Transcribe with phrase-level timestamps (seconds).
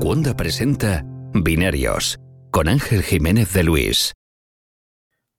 [0.00, 2.18] Cuonda presenta Binarios
[2.50, 4.14] con Ángel Jiménez de Luis.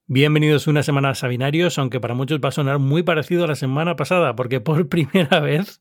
[0.06, 3.56] Bienvenidos una semana a Binarios, aunque para muchos va a sonar muy parecido a la
[3.56, 5.80] semana pasada, porque por primera vez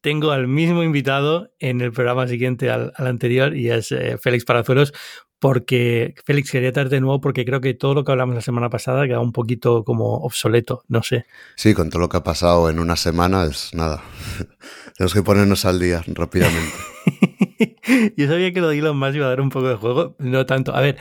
[0.00, 4.94] tengo al mismo invitado en el programa siguiente al, anterior y es eh, Félix Parazuelos,
[5.38, 8.70] porque Félix quería traerte de nuevo porque creo que todo lo que hablamos la semana
[8.70, 11.26] pasada queda un poquito como obsoleto, no sé.
[11.56, 14.02] Sí, con todo lo que ha pasado en una semana es nada.
[14.96, 16.72] Tenemos que ponernos al día rápidamente.
[18.16, 20.46] yo sabía que lo de Elon Musk iba a dar un poco de juego, no
[20.46, 20.74] tanto.
[20.74, 20.96] A ver,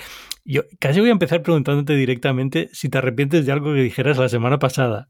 [0.46, 4.30] yo casi voy a empezar preguntándote directamente si te arrepientes de algo que dijeras la
[4.30, 5.10] semana pasada.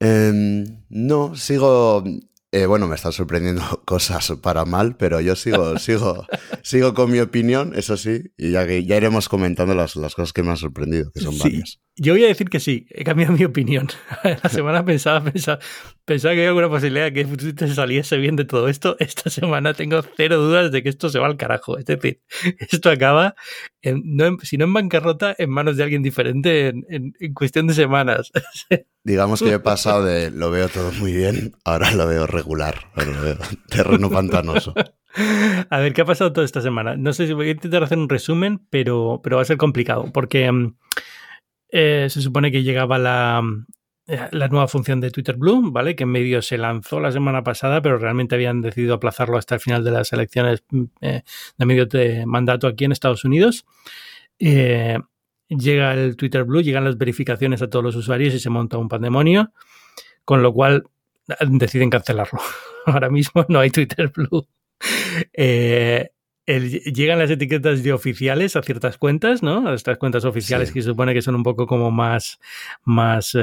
[0.00, 2.04] Em, no, sigo
[2.52, 6.26] eh, bueno, me están sorprendiendo cosas para mal, pero yo sigo, sigo,
[6.62, 10.42] sigo con mi opinión, eso sí, y ya, ya iremos comentando las, las cosas que
[10.42, 11.80] me han sorprendido, que son varias.
[11.96, 13.88] Yo voy a decir que sí, he cambiado mi opinión.
[14.42, 15.60] La semana pensaba, pensaba,
[16.10, 18.96] pensaba que había alguna posibilidad de que te saliese bien de todo esto.
[18.98, 21.78] Esta semana tengo cero dudas de que esto se va al carajo.
[21.78, 22.20] Es decir,
[22.58, 23.36] esto acaba,
[23.80, 27.74] en, no si no en bancarrota, en manos de alguien diferente en, en, cuestión de
[27.74, 28.32] semanas.
[29.04, 33.12] Digamos que he pasado de lo veo todo muy bien, ahora lo veo regular, ahora
[33.12, 33.38] lo veo
[33.68, 34.74] terreno pantanoso.
[35.70, 36.96] A ver, ¿qué ha pasado toda esta semana?
[36.96, 40.10] No sé si voy a intentar hacer un resumen, pero, pero va a ser complicado,
[40.12, 40.74] porque mm,
[41.70, 43.42] eh, se supone que llegaba la,
[44.32, 45.94] la nueva función de Twitter Blue, ¿vale?
[45.94, 49.60] Que en medio se lanzó la semana pasada, pero realmente habían decidido aplazarlo hasta el
[49.60, 51.22] final de las elecciones mm, eh,
[51.56, 53.64] de medio de mandato aquí en Estados Unidos.
[54.38, 58.88] llega el Twitter Blue, llegan las verificaciones a todos los usuarios y se monta un
[58.88, 59.52] pandemonio,
[60.24, 60.84] con lo cual
[61.48, 62.40] deciden cancelarlo.
[62.86, 64.46] Ahora mismo no hay Twitter Blue.
[65.32, 66.10] Eh,
[66.58, 69.68] llegan las etiquetas de oficiales a ciertas cuentas, ¿no?
[69.68, 72.40] A estas cuentas oficiales que se supone que son un poco como más,
[72.84, 73.40] más eh,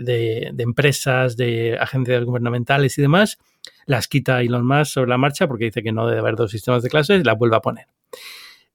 [0.00, 3.38] de, empresas, de agencias gubernamentales y demás.
[3.86, 6.82] Las quita Elon Musk sobre la marcha porque dice que no debe haber dos sistemas
[6.82, 7.86] de clases y las vuelve a poner.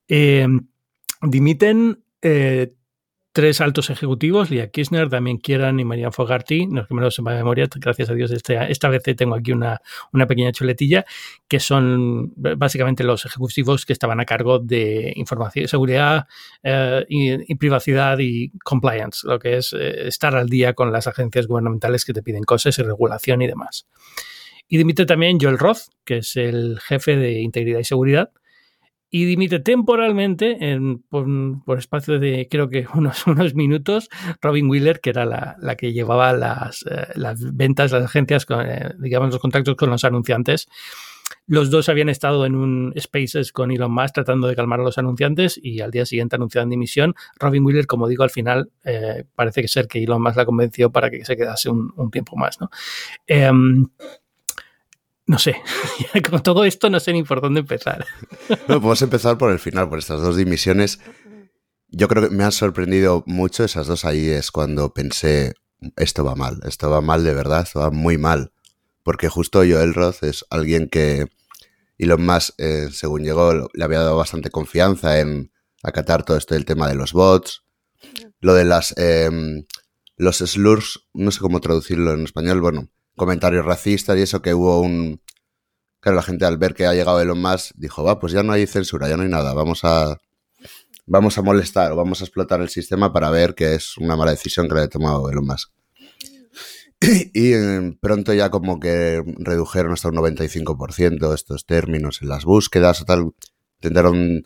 [0.08, 0.48] Eh,
[1.22, 2.74] dimiten eh,
[3.38, 8.10] tres altos ejecutivos, Lia Kirchner, también Kieran y Marian Fogarty, no que me memoria, gracias
[8.10, 9.80] a Dios este, esta vez tengo aquí una,
[10.12, 11.06] una, pequeña chuletilla,
[11.48, 16.26] que son básicamente los ejecutivos que estaban a cargo de información, seguridad
[16.64, 21.46] eh, y, privacidad y compliance, lo que es eh, estar al día con las agencias
[21.46, 23.88] gubernamentales que te piden cosas y regulación y demás.
[24.68, 28.32] Y dimite también Joel Roth, que es el jefe de integridad y seguridad,
[29.10, 34.10] y dimite temporalmente, en, por, espacio de creo que unos, unos minutos,
[34.42, 38.92] Robin Wheeler, que era la, la que llevaba las, eh, las, ventas, las agencias, eh,
[39.00, 40.68] digamos, los contactos con los anunciantes.
[41.46, 44.98] Los dos habían estado en un Spaces con Elon Musk tratando de calmar a los
[44.98, 47.16] anunciantes y al día siguiente anunciaron dimisión.
[47.38, 50.90] Robin Wheeler, como digo, al final eh, parece que ser que Elon Musk la convenció
[50.92, 52.60] para que se quedase un, un tiempo más.
[52.62, 52.70] ¿no?
[55.28, 55.58] No sé,
[56.30, 58.06] con todo esto no sé ni por dónde empezar.
[58.50, 61.00] No, podemos empezar por el final, por estas dos dimisiones.
[61.90, 65.54] Yo creo que me han sorprendido mucho esas dos ahí, es cuando pensé,
[65.98, 68.54] esto va mal, esto va mal de verdad, esto va muy mal.
[69.04, 71.28] Porque justo Joel Roth es alguien que
[71.98, 75.52] Elon Musk, eh, según llegó, le había dado bastante confianza en
[75.84, 77.64] acatar todo esto del tema de los bots.
[78.40, 78.98] Lo de las...
[78.98, 79.66] Em,
[80.18, 84.80] los slurs, no sé cómo traducirlo en español, bueno, comentarios racistas y eso que hubo
[84.80, 85.22] un...
[86.00, 88.54] Claro, la gente al ver que ha llegado Elon Musk dijo, va, pues ya no
[88.54, 90.18] hay censura, ya no hay nada, vamos a...
[91.10, 94.32] Vamos a molestar o vamos a explotar el sistema para ver que es una mala
[94.32, 95.72] decisión que le ha tomado Elon Musk.
[97.00, 103.02] Y, y pronto ya como que redujeron hasta un 95% estos términos en las búsquedas
[103.02, 103.32] o tal.
[103.82, 104.44] Intentaron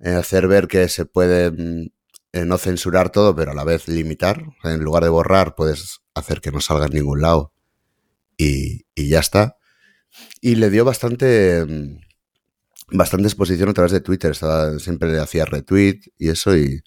[0.00, 1.86] eh, hacer ver que se puede mm,
[2.32, 4.44] eh, no censurar todo, pero a la vez limitar.
[4.64, 7.52] En lugar de borrar, puedes hacer que no salga en ningún lado
[8.38, 9.56] y, ya está.
[10.40, 11.98] Y le dio bastante, mm,
[12.92, 14.30] bastante exposición a través de Twitter.
[14.30, 16.80] Estaba, siempre le hacía retweet y eso, y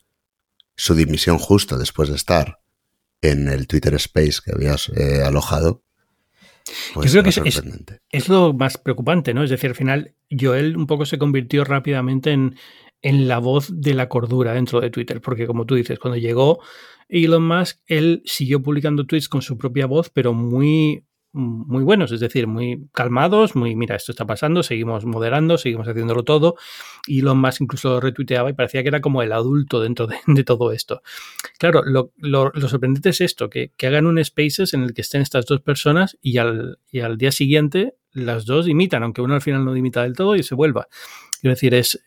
[0.75, 2.59] su dimisión justo después de estar
[3.22, 5.84] en el Twitter Space que habías eh, alojado.
[6.94, 7.62] Pues Yo creo que es,
[8.12, 9.44] es, lo más preocupante, ¿no?
[9.44, 12.56] Es decir, al final Joel un poco se convirtió rápidamente en,
[13.01, 16.62] en la voz de la cordura dentro de Twitter, porque como tú dices, cuando llegó
[17.09, 22.19] Elon Musk, él siguió publicando tweets con su propia voz, pero muy muy buenos, es
[22.19, 26.56] decir, muy calmados, muy, mira, esto está pasando, seguimos moderando, seguimos haciéndolo todo,
[27.07, 30.44] y Elon Musk incluso lo retuiteaba y parecía que era como el adulto dentro de,
[30.44, 31.01] todo esto.
[31.57, 32.12] Claro, lo,
[32.68, 36.38] sorprendente es esto, que, hagan un Spaces en el que estén estas dos personas y
[36.38, 40.36] al, al día siguiente las dos imitan, aunque uno al final no imita del todo
[40.36, 40.88] y se vuelva.
[41.39, 42.04] Quiero decir, es,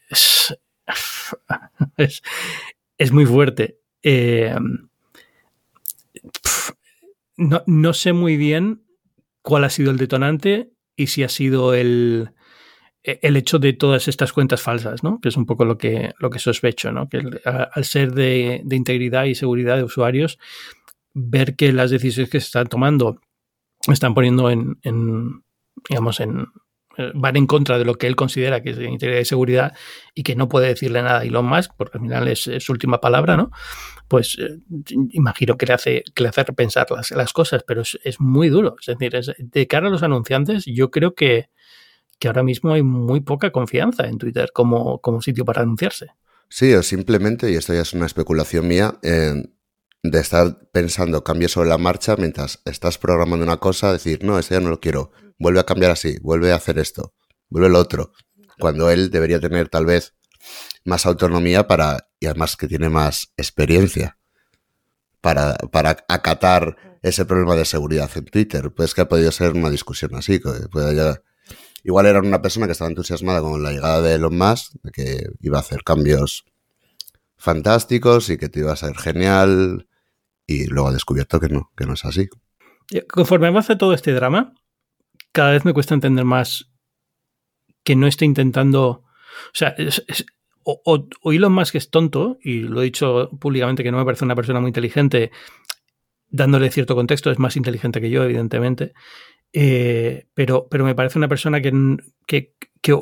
[1.97, 3.79] es, muy fuerte.
[4.03, 4.55] Eh,
[7.37, 8.84] no, no sé muy bien
[9.45, 12.31] cuál ha sido el detonante y si ha sido el,
[13.03, 15.21] el hecho de todas estas cuentas falsas, ¿no?
[15.21, 17.09] Que es un poco lo que, lo que sospecho, ¿no?
[17.11, 20.39] Que al ser de, integridad y seguridad de usuarios,
[21.13, 23.21] ver que las decisiones que se están tomando
[23.87, 24.79] están poniendo en,
[25.89, 26.47] digamos, en,
[27.15, 29.77] van en contra de lo que él considera que es integridad y seguridad
[30.15, 33.01] y que no puede decirle nada a Elon Musk, porque al final es, su última
[33.01, 33.51] palabra, ¿no?
[34.09, 34.61] Pues eh,
[35.11, 38.77] imagino que le hace, que le hace repensar las, las cosas, pero es, muy duro.
[38.81, 41.51] Es decir, de cara a los anunciantes, yo creo que,
[42.19, 46.09] que ahora mismo hay muy poca confianza en Twitter como, como sitio para anunciarse.
[46.49, 48.99] Sí, o simplemente, y esto ya es una especulación mía,
[50.05, 54.55] de estar pensando cambios sobre la marcha mientras estás programando una cosa, decir, no, esto
[54.55, 57.15] ya no lo quiero, vuelve a cambiar así, vuelve a hacer esto,
[57.49, 58.13] vuelve lo otro.
[58.59, 60.15] Cuando él debería tener tal vez
[60.85, 64.19] más autonomía para, y además que tiene más experiencia
[65.21, 68.73] para, para acatar ese problema de seguridad en Twitter.
[68.73, 70.41] Pues que ha podido ser una discusión así,
[71.87, 75.27] Igual era una persona que estaba entusiasmada con la llegada de Elon Musk, de que
[75.41, 76.47] iba a hacer cambios
[77.37, 79.87] fantásticos y que te iba a ser genial,
[80.47, 82.27] y luego ha descubierto que no, que no es así.
[83.07, 84.55] Conforme avanza todo este drama,
[85.35, 86.71] cada vez me cuesta entender más
[87.83, 88.89] que no esté intentando.
[88.89, 89.75] O sea,
[90.63, 90.81] o,
[91.23, 94.37] o, Elon Musk es tonto, y lo he dicho públicamente que no me parece una
[94.37, 95.33] persona muy inteligente,
[96.29, 98.95] dándole cierto contexto, es más inteligente que yo, evidentemente.
[99.53, 101.73] Eh, pero, pero me parece una persona que,
[102.29, 102.97] que, que,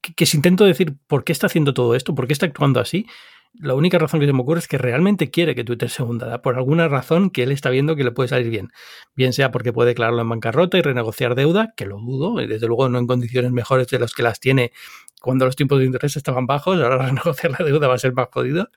[0.00, 2.78] que, que si intento decir por qué está haciendo todo esto, por qué está actuando
[2.78, 3.06] así,
[3.54, 6.40] la única razón que se me ocurre es que realmente quiere que Twitter se hunda,
[6.40, 8.70] por alguna razón que él está viendo que le puede salir bien.
[9.16, 12.66] Bien sea porque puede declararlo en bancarrota y renegociar deuda, que lo dudo, y desde
[12.66, 14.72] luego no en condiciones mejores de las que las tiene
[15.20, 18.28] cuando los tiempos de interés estaban bajos, ahora renegociar la deuda va a ser más
[18.32, 18.70] jodido.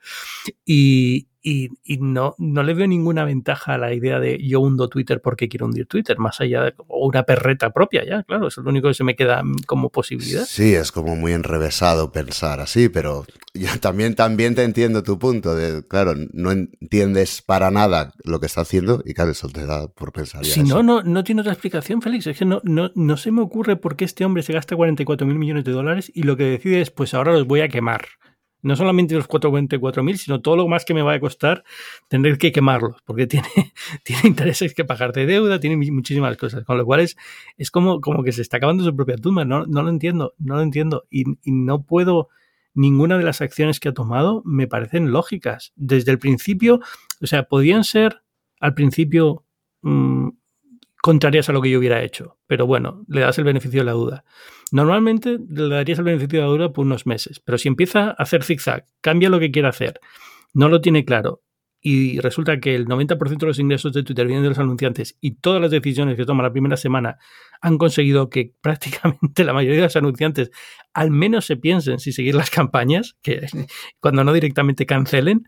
[0.64, 5.20] Y, y, no, no le veo ninguna ventaja a la idea de yo hundo Twitter
[5.20, 8.88] porque quiero hundir Twitter, más allá de una perreta propia, ya, claro, es lo único
[8.88, 10.46] que se me queda como posibilidad.
[10.46, 15.54] Sí, es como muy enrevesado pensar así, pero yo también, también te entiendo tu punto
[15.54, 19.88] de, claro, no entiendes para nada lo que está haciendo y claro, eso te da
[19.88, 20.46] por pensar.
[20.46, 23.42] Si no, no, no tiene otra explicación, Félix, es que no, no, no se me
[23.42, 26.44] ocurre por qué este hombre se gasta 44 mil millones de dólares y lo que
[26.44, 28.06] decide es, pues ahora los voy a quemar
[28.64, 31.64] no solamente los 424.000, sino todo lo más que me va a costar
[32.08, 33.48] tener que quemarlos, porque tiene,
[34.04, 37.16] tiene intereses que pagar de deuda, tiene muchísimas cosas, con lo cual es,
[37.58, 40.56] es como, como que se está acabando su propia tumba, no, no lo entiendo, no
[40.56, 42.30] lo entiendo, y, no puedo,
[42.72, 45.72] ninguna de las acciones que ha tomado me parecen lógicas.
[45.76, 46.80] Desde el principio,
[47.20, 48.22] o sea, podían ser
[48.60, 49.44] al principio
[49.82, 50.30] mm,
[51.04, 53.92] contrarias a lo que yo hubiera hecho, pero bueno, le das el beneficio de la
[53.92, 54.24] duda.
[54.72, 58.12] Normalmente le darías el beneficio de la duda por unos meses, pero si empieza a
[58.12, 60.00] hacer zigzag, cambia lo que quiere hacer,
[60.54, 61.42] no lo tiene claro
[61.82, 65.32] y resulta que el 90% de los ingresos de Twitter vienen de los anunciantes y
[65.32, 67.18] todas las decisiones que toma la primera semana
[67.60, 70.50] han conseguido que prácticamente la mayoría de los anunciantes
[70.94, 73.46] al menos se piensen si seguir las campañas, que
[74.00, 75.46] cuando no directamente cancelen,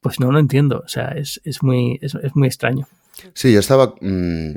[0.00, 0.82] pues no lo entiendo.
[0.84, 2.88] O sea, es, muy, es, muy extraño.
[3.34, 4.56] Sí, yo estaba, mm,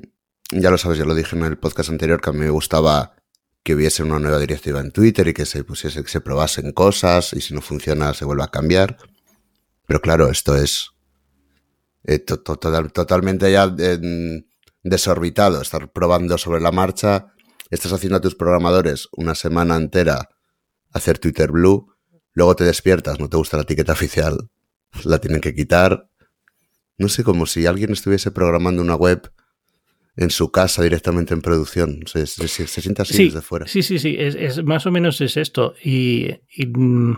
[0.52, 3.16] ya lo sabes, ya lo dije en el podcast anterior, que a mí me gustaba
[3.64, 7.34] que hubiese una nueva directiva en Twitter y que se pusiese, que se probasen cosas
[7.34, 8.98] y si no funciona se vuelva a cambiar.
[9.86, 10.92] Pero claro, esto es
[12.04, 13.74] eh, totalmente ya
[14.84, 15.62] desorbitado.
[15.62, 17.28] Estar probando sobre la marcha.
[17.70, 20.30] Estás haciendo a tus programadores una semana entera
[20.92, 21.94] hacer Twitter Blue.
[22.34, 24.50] Luego te despiertas, no te gusta la etiqueta oficial,
[25.04, 26.10] la tienen que quitar.
[26.98, 29.32] No sé, como si alguien estuviese programando una web
[30.24, 32.04] en su casa directamente en producción.
[32.06, 33.68] Se, se, siente así desde fuera.
[33.68, 35.74] Sí, sí, sí, es, más o menos es esto.
[35.84, 37.18] Y, y, mm,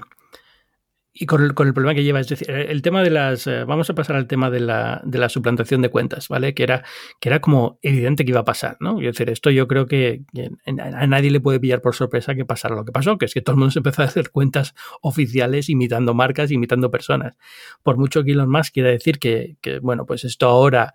[1.27, 3.45] con, el, problema que lleva, es decir, el tema de las.
[3.45, 6.53] Eh, vamos a pasar al tema de la, de la suplantación de cuentas, ¿vale?
[6.53, 6.83] Que era,
[7.19, 8.99] que era como evidente que iba a pasar, ¿no?
[8.99, 10.23] Es decir, esto yo creo que
[10.65, 13.41] a nadie le puede pillar por sorpresa que pasara lo que pasó, que es que
[13.41, 17.37] todo el mundo se empezó a hacer cuentas oficiales imitando marcas, imitando personas.
[17.83, 20.93] Por mucho que Elon Musk quiera decir que, que bueno, pues esto ahora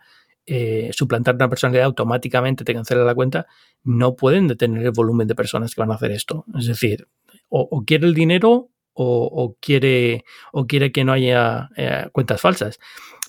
[0.50, 3.47] eh, suplantar una personalidad automáticamente te cancela la cuenta,
[3.85, 6.47] no pueden detener el volumen de personas que van a hacer esto.
[6.59, 7.07] Es decir,
[7.50, 12.78] o, quiere el dinero o, quiere, o quiere que no haya eh, cuentas falsas.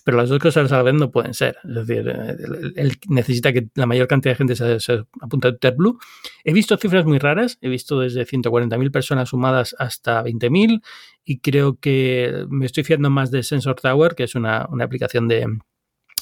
[0.06, 1.58] Pero las dos cosas a la vez no pueden ser.
[1.64, 6.00] Es decir, él, necesita que la mayor cantidad de gente se, se apunte a Blue.
[6.46, 7.58] He visto cifras muy raras.
[7.60, 10.82] He visto desde 140.000 personas sumadas hasta 20.000.
[11.26, 15.46] Y creo que me estoy fiando más de Sensor Tower, que es una aplicación de,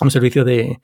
[0.01, 0.79] un servicio de,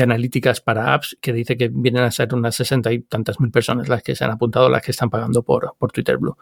[0.00, 3.88] analíticas para apps que dice que vienen a ser unas sesenta y tantas mil personas
[3.88, 6.36] las que se han apuntado, las que están pagando por, por Twitter Blue.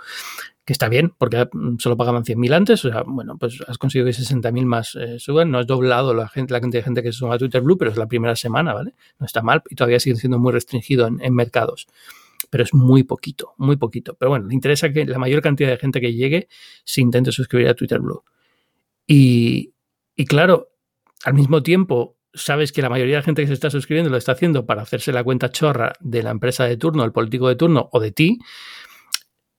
[0.65, 1.49] Que está bien, porque
[1.79, 5.51] solo pagaban 100.000 antes, o sea, bueno, pues has conseguido que 60.000 más eh, suban,
[5.51, 7.79] no has doblado la, gente, la cantidad de gente que se suma a Twitter Blue,
[7.79, 8.95] pero es la primera semana, ¿vale?
[9.19, 11.87] No está mal y todavía sigue siendo muy restringido en, mercados.
[12.51, 14.15] pero es muy poquito, muy poquito.
[14.15, 16.49] Pero bueno, le interesa que la mayor cantidad de gente que llegue
[16.85, 18.23] se intente suscribir a Twitter Blue.
[19.07, 19.73] Y,
[20.17, 20.69] y claro,
[21.25, 24.17] al mismo tiempo, sabes que la mayoría de la gente que se está suscribiendo lo
[24.17, 27.57] está haciendo para hacerse la cuenta chorra de la empresa de turno, el político de
[27.57, 28.39] turno o de ti,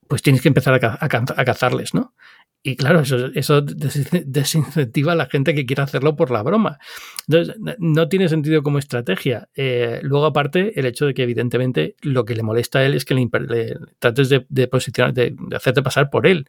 [0.08, 2.14] pues tienes que empezar a, cazarles, ¿no?
[2.62, 3.62] Y claro, eso, eso,
[4.26, 6.78] desincentiva a la gente que quiera hacerlo por la broma.
[7.26, 9.48] Entonces, no tiene sentido como estrategia.
[9.54, 13.06] Eh, luego, aparte, el hecho de que evidentemente lo que le molesta a él es
[13.06, 16.48] que le, trates de, posicionar, de, hacerte pasar por él.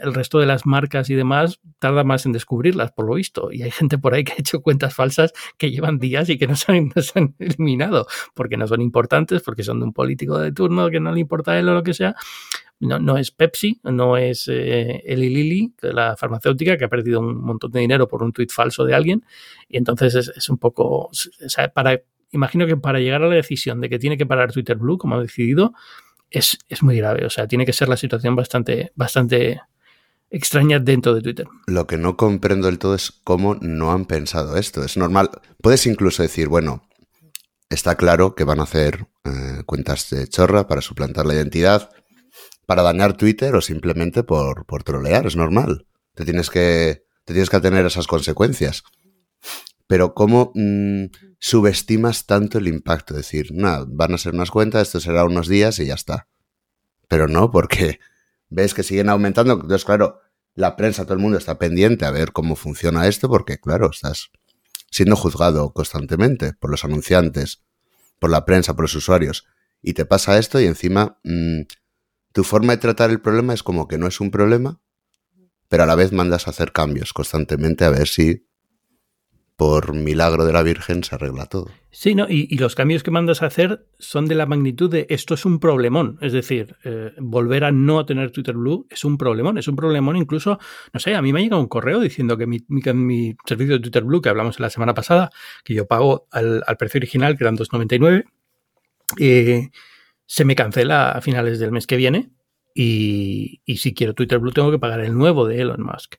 [0.00, 3.52] El resto de las marcas y demás tarda más en descubrirlas, por lo visto.
[3.52, 6.46] Y hay gente por ahí que ha hecho cuentas falsas que llevan días y que
[6.46, 9.92] no se han, no se han eliminado porque no son importantes, porque son de un
[9.92, 12.16] político de turno que no le importa a él o lo que sea
[12.82, 17.70] no, es Pepsi, no es eh, Eli Lilly, la farmacéutica, que ha perdido un montón
[17.70, 19.24] de dinero por un tuit falso de alguien.
[19.68, 21.10] Y entonces es, un poco.
[21.74, 24.98] para, imagino que para llegar a la decisión de que tiene que parar Twitter Blue,
[24.98, 25.74] como ha decidido,
[26.28, 27.24] es, muy grave.
[27.24, 29.60] O sea, tiene que ser la situación bastante, bastante
[30.28, 31.46] extraña dentro de Twitter.
[31.68, 34.82] Lo que no comprendo del todo es cómo no han pensado esto.
[34.82, 35.30] Es normal.
[35.60, 36.82] Puedes incluso decir, bueno,
[37.70, 41.90] está claro que van a hacer eh, cuentas de chorra para suplantar la identidad
[42.66, 45.86] para dañar Twitter o simplemente por, por trolear, es normal.
[46.14, 48.84] Te tienes que, te tienes que tener esas consecuencias.
[49.86, 51.06] Pero ¿cómo mm,
[51.38, 53.14] subestimas tanto el impacto?
[53.14, 56.28] Decir, nada, van a ser unas cuentas, esto será unos días y ya está.
[57.08, 57.98] Pero no, porque
[58.48, 59.54] ves que siguen aumentando.
[59.54, 60.20] Entonces, claro,
[60.54, 64.30] la prensa, todo el mundo está pendiente a ver cómo funciona esto, porque, claro, estás
[64.90, 67.62] siendo juzgado constantemente por los anunciantes,
[68.18, 69.46] por la prensa, por los usuarios.
[69.82, 71.62] Y te pasa esto y encima mm,
[72.32, 74.80] tu forma de tratar el problema es como que no es un problema,
[75.68, 78.46] pero a la vez mandas a hacer cambios constantemente a ver si
[79.56, 81.68] por milagro de la Virgen se arregla todo.
[81.90, 82.26] Sí, ¿no?
[82.28, 85.60] Y, los cambios que mandas a hacer son de la magnitud de esto es un
[85.60, 86.18] problemón.
[86.20, 89.58] Es decir, eh, volver a no tener Twitter Blue es un problemón.
[89.58, 90.58] Es un problemón incluso,
[90.92, 94.02] no sé, a mí me ha llegado un correo diciendo que mi, servicio de Twitter
[94.02, 95.30] Blue, que hablamos la semana pasada,
[95.62, 98.24] que yo pago al, al precio original, que eran 2,99,
[99.20, 99.70] eh,
[100.26, 102.30] se me cancela a finales del mes que viene
[102.74, 106.16] y, si quiero Twitter Blue tengo que pagar el nuevo de Elon Musk.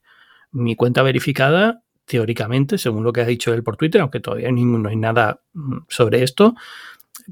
[0.52, 4.90] Mi cuenta verificada, teóricamente, según lo que ha dicho él por Twitter, aunque todavía no
[4.90, 6.56] hay nada mm, sobre esto,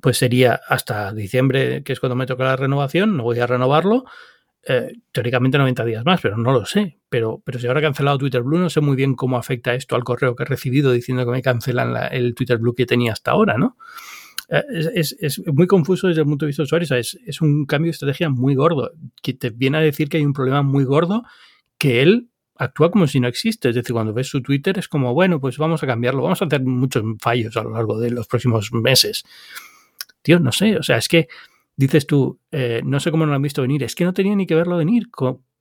[0.01, 4.05] pues sería hasta diciembre, que es cuando me toca la renovación, no voy a renovarlo.
[4.63, 6.99] Eh, teóricamente 90 días más, pero no lo sé.
[7.09, 9.95] Pero, pero si ahora he cancelado Twitter Blue, no sé muy bien cómo afecta esto
[9.95, 13.31] al correo que he recibido diciendo que me cancelan el Twitter Blue que tenía hasta
[13.31, 13.77] ahora, ¿no?
[14.51, 16.95] Es, muy confuso desde el punto de vista de usuario.
[16.95, 18.91] es, un cambio de estrategia muy gordo,
[19.21, 21.23] que te viene a decir que hay un problema muy gordo
[21.77, 23.69] que él actúa como si no existe.
[23.69, 26.45] Es decir, cuando ves su Twitter es como, bueno, pues vamos a cambiarlo, vamos a
[26.45, 29.23] hacer muchos fallos a lo largo de los próximos meses.
[30.21, 31.27] Tío, no sé, o sea, es que
[31.75, 34.35] dices tú, eh, no sé cómo no lo han visto venir, es que no tenía
[34.35, 35.09] ni que verlo venir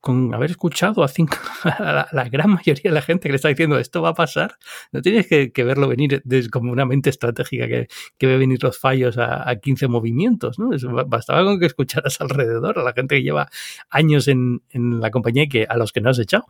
[0.00, 1.36] con haber escuchado a, cinco,
[2.12, 4.56] la, gran mayoría de la gente que le está diciendo esto va a pasar,
[4.92, 9.18] no tienes que, verlo venir desde como una mente estratégica que, ve venir los fallos
[9.18, 10.70] a, a 15 movimientos, ¿no?
[11.06, 13.48] bastaba con que escucharas alrededor a la gente que lleva
[13.90, 16.46] años en, la compañía y que, a los que no has echado.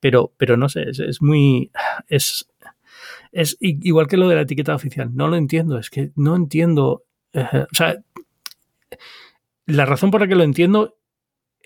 [0.00, 1.70] Pero, pero no sé, es, muy...
[2.08, 2.48] Es,
[3.32, 7.04] es igual que lo de la etiqueta oficial, no lo entiendo, es que no entiendo...
[7.32, 7.96] Eh, o sea,
[9.66, 10.96] la razón por la que lo entiendo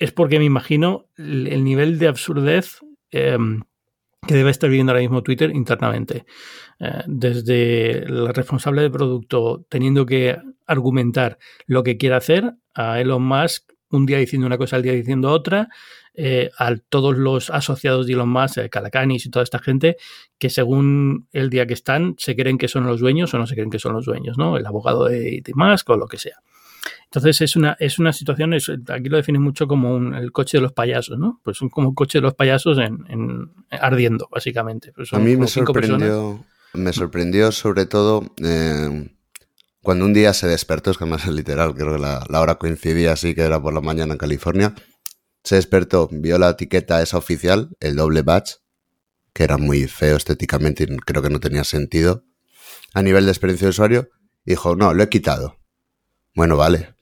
[0.00, 2.80] es porque me imagino el nivel de absurdez
[3.11, 3.62] em,
[4.26, 6.25] que debe estar viviendo ahora mismo Twitter internamente.
[6.80, 13.23] Eh, desde el responsable de producto teniendo que argumentar lo que quiere hacer, a Elon
[13.23, 15.69] Musk un día diciendo una cosa, al día diciendo otra,
[16.14, 19.97] eh, a todos los asociados de Elon Musk, eh, Calacanis y toda esta gente,
[20.38, 23.54] que según el día que están, se creen que son los dueños o no se
[23.54, 24.57] creen que son los dueños, ¿no?
[24.57, 26.40] El abogado de, de Musk o lo que sea.
[27.12, 30.72] Entonces es una, es una situación, aquí lo define mucho como el coche de los
[30.72, 31.40] payasos, ¿no?
[31.42, 34.92] Pues son como coche de los payasos en, ardiendo, básicamente.
[34.94, 39.10] Pues a mí me sorprendió, me sorprendió sobre todo eh,
[39.82, 43.12] cuando un día se despertó, es que más es literal, creo que la, hora coincidía
[43.12, 44.74] así, que era por la mañana en California,
[45.42, 48.52] se despertó, vio la etiqueta esa oficial, el doble batch,
[49.32, 52.24] que era muy feo estéticamente y creo que no tenía sentido
[52.94, 54.10] a nivel de experiencia de usuario,
[54.44, 55.59] dijo, no, lo he quitado.
[56.34, 56.94] Bueno, vale,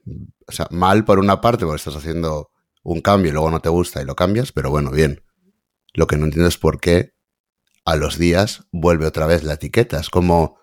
[0.47, 2.51] o sea, mal por una parte porque estás haciendo
[2.83, 5.23] un cambio y luego no te gusta y lo cambias, pero bueno, bien.
[5.95, 7.13] Lo que no entiendo es por qué
[7.85, 9.99] a los días vuelve otra vez la etiqueta.
[9.99, 10.59] Es como,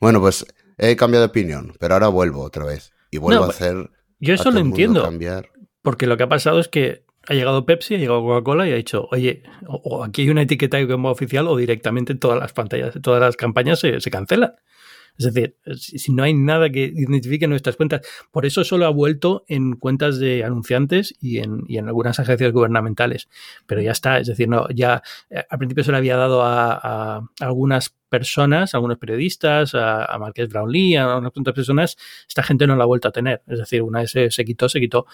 [0.00, 0.46] bueno, pues
[0.78, 3.90] he cambiado de opinión, pero ahora vuelvo otra vez y vuelvo a hacer.
[4.18, 5.10] Yo eso lo entiendo.
[5.82, 8.76] Porque lo que ha pasado es que ha llegado Pepsi, ha llegado Coca-Cola y ha
[8.76, 13.20] dicho, oye, o, aquí hay una etiqueta como oficial o directamente todas las pantallas, todas
[13.20, 14.54] las campañas se, se cancelan.
[15.16, 18.00] Es decir, si no hay nada que identifique nuestras cuentas,
[18.32, 23.28] por eso solo ha vuelto en cuentas de anunciantes y en, algunas agencias gubernamentales.
[23.66, 26.72] Pero ya está, es decir, no, ya eh, al principio se le había dado a,
[26.72, 31.96] a algunas personas, algunos periodistas, a, a Marqués Brownlee, a unas cuantas personas,
[32.28, 33.42] esta gente no la ha vuelto a tener.
[33.46, 35.06] Es decir, una vez se, se quitó, se quitó.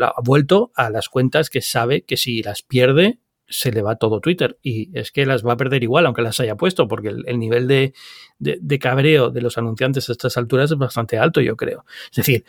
[0.00, 3.18] Ha vuelto a las cuentas que sabe que si las pierde,
[3.50, 4.58] se le va todo Twitter.
[4.62, 7.38] Y es que las va a perder igual, aunque las haya puesto, porque el, el
[7.38, 7.92] nivel de,
[8.38, 11.84] de, de, cabreo de los anunciantes a estas alturas es bastante alto, yo creo.
[12.10, 12.44] Es decir,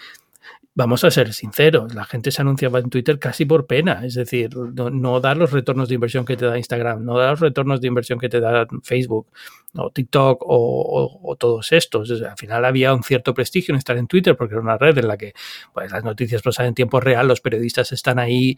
[0.73, 4.55] vamos a ser sinceros, la gente se anunciaba en Twitter casi por pena, es decir,
[4.55, 7.81] no, no da los retornos de inversión que te da Instagram, no da los retornos
[7.81, 9.27] de inversión que te da Facebook,
[9.75, 12.09] o TikTok, o, todos estos.
[12.09, 14.77] O sea, al final había un cierto prestigio en estar en Twitter, porque era una
[14.77, 15.33] red en la que
[15.73, 18.57] pues, las noticias pasan en tiempo real, los periodistas están ahí,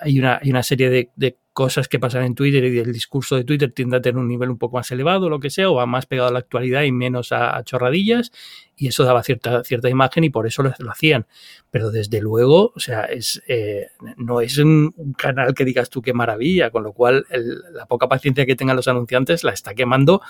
[0.00, 3.42] hay una, hay una serie de, cosas que pasan en Twitter y el discurso de
[3.42, 5.86] Twitter tiende a tener un nivel un poco más elevado, lo que sea, o va
[5.86, 8.30] más pegado a la actualidad y menos a, chorradillas,
[8.76, 11.26] y eso daba cierta, cierta imagen y por eso lo, lo hacían.
[11.72, 16.12] Pero desde luego, o sea, es, eh, no es un, canal que digas tú qué
[16.12, 17.26] maravilla, con lo cual
[17.72, 20.22] la poca paciencia que tengan los anunciantes la está quemando,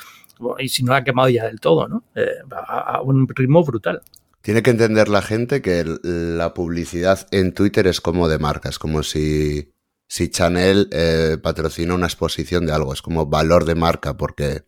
[0.58, 2.04] y si no la ha quemado ya del todo, ¿no?
[2.14, 4.02] Eh, a, a un ritmo brutal.
[4.42, 8.78] Tiene que entender la gente que la publicidad en Twitter es como de marca, es
[8.78, 9.72] como si
[10.08, 12.92] si Chanel eh, patrocina una exposición de algo.
[12.92, 14.64] Es como valor de marca porque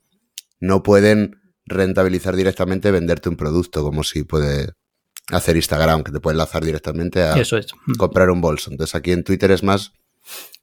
[0.60, 4.74] no pueden rentabilizar directamente venderte un producto como si puede
[5.28, 7.68] hacer Instagram, que te puede enlazar directamente a Eso es.
[7.96, 8.70] comprar un bolso.
[8.70, 9.92] Entonces aquí en Twitter es más,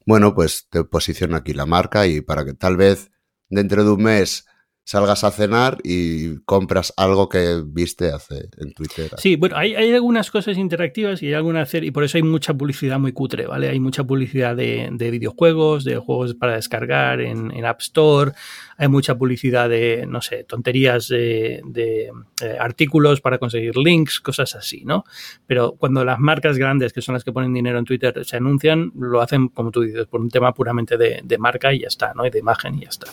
[0.06, 3.10] bueno, pues te posiciono aquí la marca y para que tal vez
[3.50, 4.46] dentro de un mes
[4.88, 9.12] salgas a cenar y compras algo que viste hace en Twitter.
[9.18, 12.98] Sí, bueno, hay, algunas cosas interactivas y hay alguna y por eso hay mucha publicidad
[12.98, 13.68] muy cutre, ¿vale?
[13.68, 18.32] Hay mucha publicidad de, de videojuegos, de juegos para descargar en, en, App Store,
[18.78, 24.22] hay mucha publicidad de, no sé, tonterías de, de, de, eh, artículos para conseguir links,
[24.22, 25.04] cosas así, ¿no?
[25.46, 28.94] Pero cuando las marcas grandes, que son las que ponen dinero en Twitter, se anuncian,
[28.96, 32.14] lo hacen, como tú dices, por un tema puramente de, de marca y ya está,
[32.14, 32.26] ¿no?
[32.26, 33.08] Y de imagen y ya está.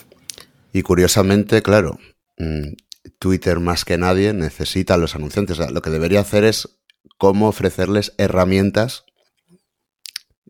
[0.75, 1.97] Y curiosamente, claro,
[2.37, 2.73] mm,
[3.17, 5.57] Twitter más que nadie necesita a los anunciantes.
[5.57, 6.67] Lo que debería hacer es
[7.17, 9.05] cómo ofrecerles herramientas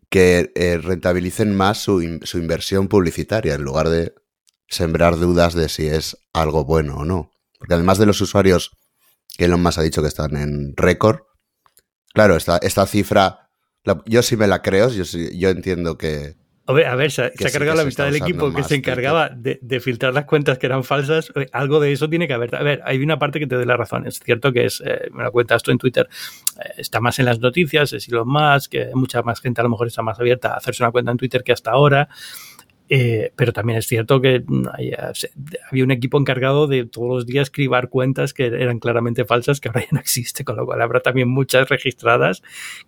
[0.09, 4.15] que eh, rentabilicen más su, su, inversión publicitaria en lugar de
[4.67, 7.29] sembrar dudas de si es algo bueno o no.
[7.59, 8.71] Porque además de los usuarios
[9.37, 11.19] que Elon Musk ha dicho que están en récord,
[12.15, 13.51] claro, esta, esta cifra,
[14.07, 16.35] yo sí me la creo, yo, sí, yo entiendo que,
[16.67, 19.29] a ver, a ver se, se, ha cargado la mitad del equipo que se encargaba
[19.29, 21.31] de, de, filtrar las cuentas que eran falsas.
[21.51, 22.55] Algo de eso tiene que haber.
[22.55, 24.07] A ver, hay una parte que te doy la razón.
[24.07, 26.09] Es cierto que es, eh, me lo cuentas tú en Twitter,
[26.57, 29.69] eh, está más en las noticias, es Elon Musk, que mucha más gente a lo
[29.69, 32.09] mejor está más abierta a hacerse una cuenta en Twitter que hasta ahora.
[32.87, 35.11] Eh, pero también es cierto que había,
[35.71, 39.69] había, un equipo encargado de todos los días cribar cuentas que eran claramente falsas, que
[39.69, 42.43] ahora ya no existe, con lo cual habrá también muchas registradas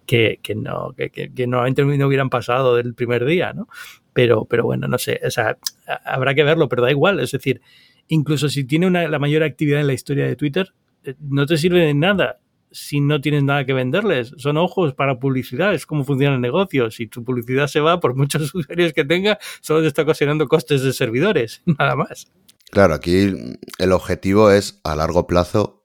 [0.06, 3.68] que, que no, que, que, que no, no hubieran pasado del primer día, ¿no?
[4.14, 5.58] Pero, pero bueno, no sé, o sea,
[6.06, 7.62] habrá que verlo, pero da igual, es decir,
[8.08, 11.58] incluso si tiene una, la mayor actividad en la historia de Twitter, eh, no te
[11.58, 12.40] sirve de nada
[12.72, 14.34] si no tienes nada que venderles.
[14.38, 16.92] Son ojos para publicidad, es como funciona el negocio.
[16.92, 20.82] Si tu publicidad se va, por muchos usuarios que tenga, solo te está ocasionando costes
[20.82, 22.32] de servidores, nada más.
[22.72, 25.78] Claro, aquí el objetivo es a largo plazo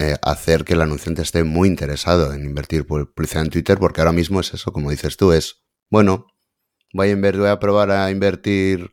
[0.00, 4.12] eh, hacer que el anunciante esté muy interesado en invertir publicidad en Twitter, porque ahora
[4.12, 6.26] mismo es eso, como dices tú, es, bueno,
[6.92, 8.92] voy a, voy a probar a invertir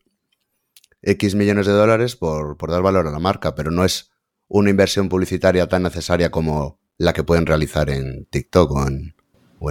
[1.03, 4.09] X millones de dólares por, por dar valor a la marca, pero no es
[4.47, 9.13] una inversión publicitaria tan necesaria como la que pueden realizar en TikTok o en,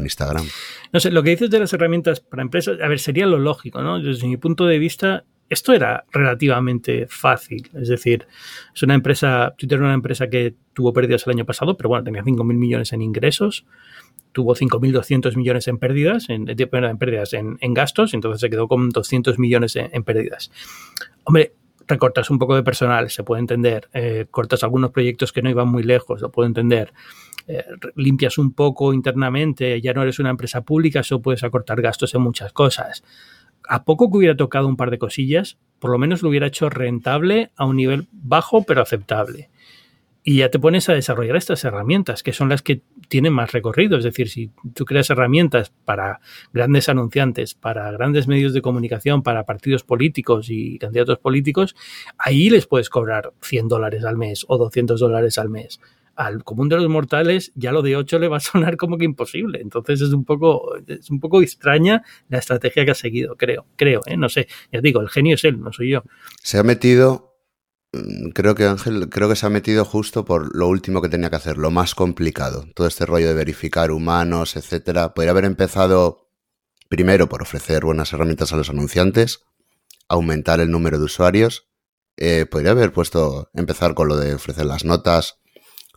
[0.02, 0.44] Instagram.
[0.92, 3.80] No sé, lo que dices de las herramientas para empresas, a ver, sería lo lógico,
[3.80, 4.00] ¿no?
[4.00, 7.70] Desde mi punto de vista, esto era relativamente fácil.
[7.74, 8.26] Es decir,
[8.74, 12.02] es una empresa, Twitter era una empresa que tuvo pérdidas el año pasado, pero bueno,
[12.02, 13.66] tenía 5.000 millones en ingresos,
[14.32, 18.88] tuvo 5.200 millones en pérdidas, en, en pérdidas en, en, gastos, entonces se quedó con
[18.88, 20.50] 200 millones en, en pérdidas.
[21.22, 21.54] Hombre,
[21.86, 25.68] recortas un poco de personal, se puede entender, eh, cortas algunos proyectos que no iban
[25.68, 26.92] muy lejos, lo puedo entender,
[27.46, 32.14] eh, limpias un poco internamente, ya no eres una empresa pública, eso puedes acortar gastos
[32.14, 33.04] en muchas cosas.
[33.68, 36.68] A poco que hubiera tocado un par de cosillas, por lo menos lo hubiera hecho
[36.68, 39.48] rentable a un nivel bajo pero aceptable
[40.26, 43.98] y ya te pones a desarrollar estas herramientas, que son las que tienen más recorrido.
[43.98, 49.44] Es decir, si tú creas herramientas para grandes anunciantes, para grandes medios de comunicación, para
[49.44, 51.76] partidos políticos y candidatos políticos,
[52.16, 55.78] ahí les puedes cobrar 100 dólares al mes o 200 dólares al mes.
[56.16, 59.04] Al común de los mortales ya lo de 8 le va a sonar como que
[59.04, 59.60] imposible.
[59.60, 64.00] Entonces es un poco, es un poco extraña la estrategia que ha seguido, creo, creo,
[64.06, 64.16] ¿eh?
[64.16, 64.48] no sé.
[64.72, 66.02] Ya digo, el genio es él, no soy yo.
[66.42, 67.33] Se ha metido
[68.34, 71.36] creo que Ángel, creo que se ha metido justo por lo último que tenía que
[71.36, 72.66] hacer, lo más complicado.
[72.74, 75.14] Todo este rollo de verificar humanos, etcétera.
[75.14, 76.28] Podría haber empezado
[76.88, 79.40] primero por ofrecer buenas herramientas a los anunciantes,
[80.08, 81.68] aumentar el número de usuarios.
[82.16, 85.40] Eh, podría haber puesto, empezar con lo de ofrecer las notas,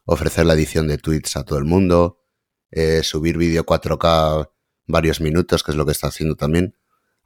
[0.06, 2.24] ofrecer la edición de tweets a todo el mundo,
[2.72, 4.50] eh, subir vídeo 4K
[4.88, 6.77] varios minutos, que es lo que está haciendo también.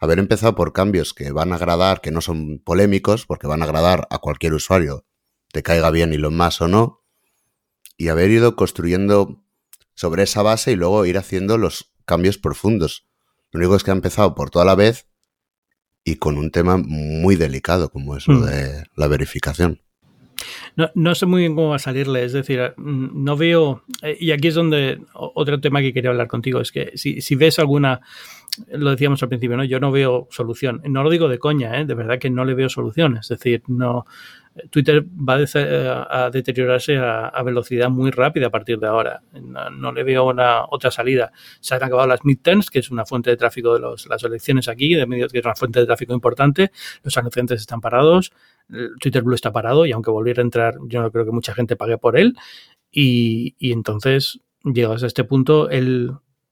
[0.02, 3.66] Haber empezado por cambios que van a agradar, que no son polémicos, porque van a
[3.66, 5.06] agradar a cualquier usuario,
[5.54, 7.04] te caiga bien y lo más o no,
[7.98, 9.44] y haber ido construyendo
[9.94, 13.08] sobre esa base y luego ir haciendo los cambios profundos.
[13.52, 15.08] Lo único es que ha empezado por toda la vez
[16.04, 18.46] y con un tema muy delicado como es lo hmm.
[18.46, 19.82] de la verificación.
[20.76, 24.18] No, no, sé muy bien cómo va a salirle, es decir, mm, no veo, eh,
[24.20, 27.60] y aquí es donde otro tema que quería hablar contigo, es que si, si ves
[27.60, 28.02] alguna,
[28.68, 29.64] lo decíamos al principio, ¿no?
[29.64, 30.82] Yo no veo solución.
[30.86, 31.86] No lo digo de coña, ¿eh?
[31.86, 33.18] De verdad que no le veo solución.
[33.18, 34.06] Es decir, no,
[34.70, 39.22] Twitter va a, deteriorarse a, velocidad muy rápida a partir de ahora.
[39.32, 41.32] No, le veo una otra salida.
[41.62, 44.68] Se han acabado las midterms, que es una fuente de tráfico de los, las elecciones
[44.68, 46.72] aquí, de medios, que es una fuente de tráfico importante.
[47.04, 48.34] Los anunciantes están parados.
[49.00, 51.78] Twitter Blue está parado y aunque volviera a entrar, yo no creo que mucha gente
[51.78, 52.36] pague por él.
[52.92, 56.12] Y, y entonces, llegados a este punto, el,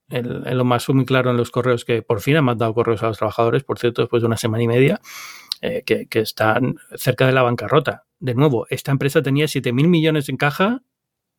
[0.09, 3.07] el, lo más muy claro en los correos que por fin han mandado correos a
[3.07, 5.01] los trabajadores, por cierto, después de una semana y media,
[5.61, 8.05] eh, que, que, están cerca de la bancarrota.
[8.19, 10.81] De nuevo, esta empresa tenía 7.000 millones en caja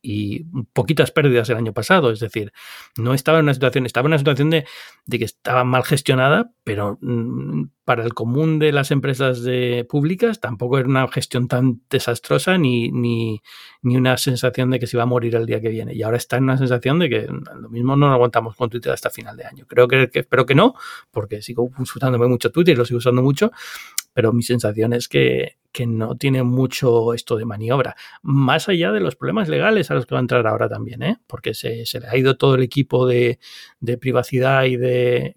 [0.02, 2.10] y poquitas pérdidas el año pasado.
[2.10, 2.52] Es decir,
[2.96, 4.64] no estaba en una situación, estaba en una situación de,
[5.10, 10.78] que estaba mal gestionada, pero mm, para el común de las empresas de, públicas tampoco
[10.78, 13.42] era una gestión tan desastrosa ni, ni,
[13.82, 15.94] ni, una sensación de que se iba a morir el día que viene.
[15.94, 18.92] Y ahora está en una sensación de que lo mismo no lo aguantamos con Twitter
[18.92, 19.66] hasta final de año.
[19.66, 20.74] Creo que, que espero que no,
[21.10, 23.50] porque sigo usándome mucho Twitter y lo sigo usando mucho,
[24.12, 29.16] pero mi sensación es que, no tiene mucho esto de maniobra, más allá de los
[29.16, 31.18] problemas legales a los que va a entrar ahora también, ¿eh?
[31.26, 33.38] porque se, le ha ido todo el equipo de,
[34.00, 35.36] privacidad y de,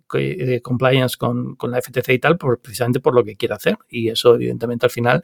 [0.64, 3.78] compliance con, la FTC y tal, precisamente por lo que quiere hacer.
[3.88, 5.24] Y eso, evidentemente, al final,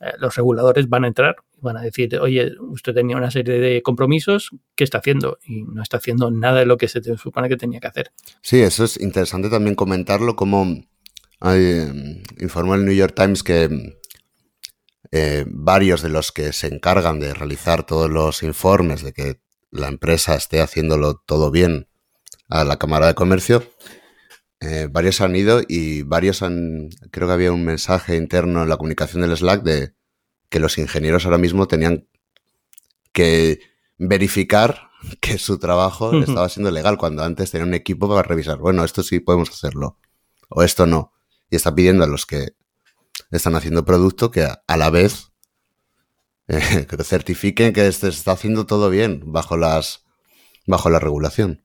[0.00, 3.82] eh, los reguladores van a entrar van a decir, oye, usted tenía una serie de
[3.82, 5.38] compromisos, ¿qué está haciendo?
[5.44, 8.12] Y no está haciendo nada de lo que se supone que tenía que hacer.
[8.42, 10.82] Sí, eso es interesante también comentarlo, como
[11.42, 13.96] Em, informó el New York Times que
[15.10, 19.88] eh, varios de los que se encargan de realizar todos los informes de que la
[19.88, 21.88] empresa esté haciéndolo todo bien
[22.48, 23.64] a la Cámara de Comercio,
[24.60, 28.76] eh, varios han ido y varios han, creo que había un mensaje interno en la
[28.76, 29.94] comunicación del Slack de
[30.50, 32.06] que los ingenieros ahora mismo tenían
[33.12, 33.60] que
[33.96, 38.84] verificar que su trabajo estaba siendo legal cuando antes tenía un equipo para revisar, bueno,
[38.84, 39.96] esto sí podemos hacerlo
[40.50, 41.12] o esto no
[41.50, 42.50] y está pidiendo a los que
[43.30, 45.32] están haciendo producto que a, la vez
[46.48, 50.04] eh, que certifiquen que se está haciendo todo bien bajo las
[50.66, 51.64] bajo la regulación.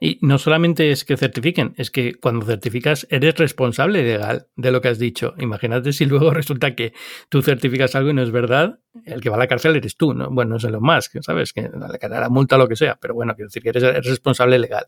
[0.00, 4.82] Y no solamente es que certifiquen, es que cuando certificas eres responsable legal de lo
[4.82, 5.34] que has dicho.
[5.38, 6.92] Imagínate si luego resulta que
[7.30, 10.12] tú certificas algo y no es verdad, el que va a la cárcel eres tú,
[10.12, 10.30] ¿no?
[10.30, 11.52] Bueno, no es lo más, ¿sabes?
[11.52, 14.04] Que le caerá la multa o lo que sea, pero bueno, quiero decir que eres
[14.04, 14.84] responsable legal.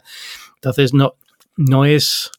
[0.56, 1.14] Entonces, no,
[1.56, 2.30] no es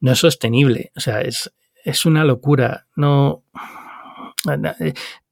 [0.00, 0.92] no es sostenible.
[0.96, 1.52] O sea, es,
[1.84, 2.86] es una locura.
[2.96, 3.44] No.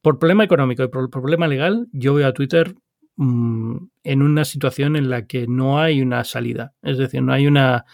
[0.00, 2.74] Por problema económico y por problema legal, yo veo a Twitter
[3.16, 6.74] mm, en una situación en la que no hay una salida.
[6.82, 7.86] Es decir, no hay una.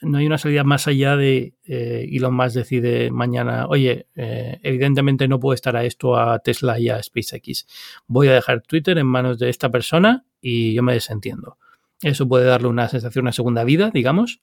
[0.00, 5.28] No hay una salida más allá de eh, Elon Musk decide mañana, oye, eh, evidentemente
[5.28, 7.66] no puedo estar a esto, a Tesla y a SpaceX.
[8.06, 11.58] Voy a dejar Twitter en manos de esta persona y yo me desentiendo.
[12.00, 14.40] Eso puede darle una sensación, una segunda vida, digamos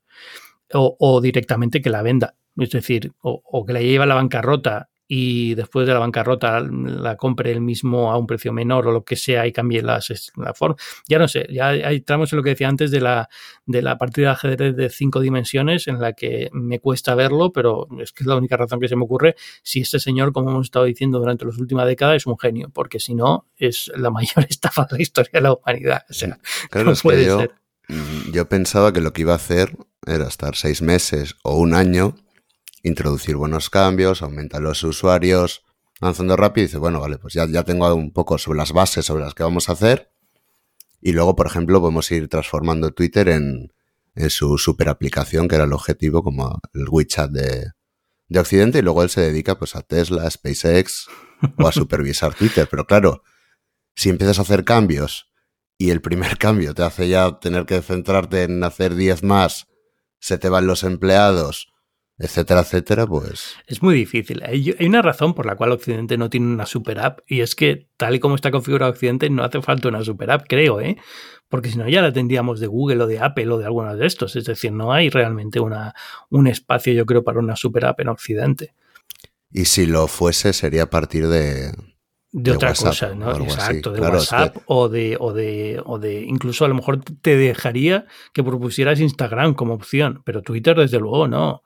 [0.74, 2.36] o, directamente que la venda.
[2.58, 7.18] Es decir, o, que la lleve a la bancarrota y después de la bancarrota la
[7.18, 10.54] compre él mismo a un precio menor o lo que sea y cambie las, la
[10.54, 10.78] forma.
[11.06, 13.28] Ya no sé, ya entramos en lo que decía antes de la,
[13.66, 17.90] de la partida de ajedrez de cinco dimensiones en la que me cuesta verlo, pero
[18.00, 20.68] es que es la única razón que se me ocurre si este señor, como hemos
[20.68, 24.46] estado diciendo durante las últimas décadas, es un genio, porque si no, es la mayor
[24.48, 26.04] estafa de la historia de la humanidad.
[26.10, 26.40] O sea,
[26.86, 27.61] no puede ser.
[28.32, 32.16] Yo pensaba que lo que iba a hacer era estar seis meses o un año,
[32.84, 35.64] introducir buenos cambios, aumentar los usuarios,
[36.00, 39.06] avanzando rápido y dice, bueno, vale, pues ya, ya tengo un poco sobre las bases
[39.06, 40.12] sobre las que vamos a hacer.
[41.02, 43.74] Y luego, por ejemplo, podemos ir transformando Twitter en,
[44.16, 47.72] en su super aplicación, que era el objetivo, como el WeChat de,
[48.30, 51.08] de Occidente, y luego él se dedica pues a Tesla, SpaceX
[51.58, 52.68] o a supervisar Twitter.
[52.70, 53.24] Pero claro,
[53.96, 55.31] si empiezas a hacer cambios
[55.82, 59.68] y el primer cambio te hace ya tener que centrarte en hacer 10 más,
[60.20, 61.74] se te van los empleados,
[62.20, 63.56] etcétera, etcétera, pues...
[63.66, 64.44] Es muy difícil.
[64.46, 67.88] Hay, una razón por la cual Occidente no tiene una super app y es que
[67.98, 70.98] tal y como está configurado Occidente no hace falta una super app, creo, ¿eh?
[71.50, 74.06] Porque si no ya la tendríamos de Google o de Apple o de alguno de
[74.06, 74.36] estos.
[74.36, 75.96] Es decir, no hay realmente una,
[76.30, 78.76] un espacio, yo creo, para una super app en Occidente.
[79.52, 81.72] Y si lo fuese, sería a partir de,
[82.34, 83.36] de, otra cosa, ¿no?
[83.38, 86.22] Exacto, de WhatsApp o, de, o, de, o de.
[86.22, 91.28] Incluso a lo mejor te dejaría que propusieras Instagram como opción, pero Twitter, desde luego,
[91.28, 91.64] no.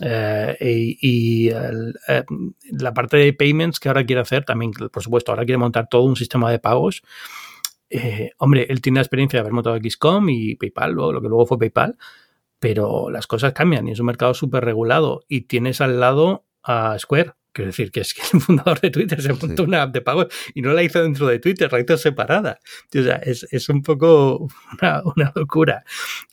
[0.00, 2.24] Eh, y, eh,
[2.72, 6.02] la parte de payments que ahora quiere hacer, también, por supuesto, ahora quiere montar todo
[6.02, 7.02] un sistema de pagos.
[7.88, 11.46] Eh, hombre, él tiene la experiencia de haber montado XCOM y PayPal, lo que luego
[11.46, 11.96] fue PayPal,
[12.58, 16.98] pero las cosas cambian y es un mercado súper regulado y tienes al lado a
[16.98, 20.00] Square, Quiero decir que es que el fundador de Twitter se montó una app de
[20.00, 22.58] pago y no la hizo dentro de Twitter, la hizo separada.
[22.94, 24.48] O sea, es, un poco
[25.16, 25.84] una, locura.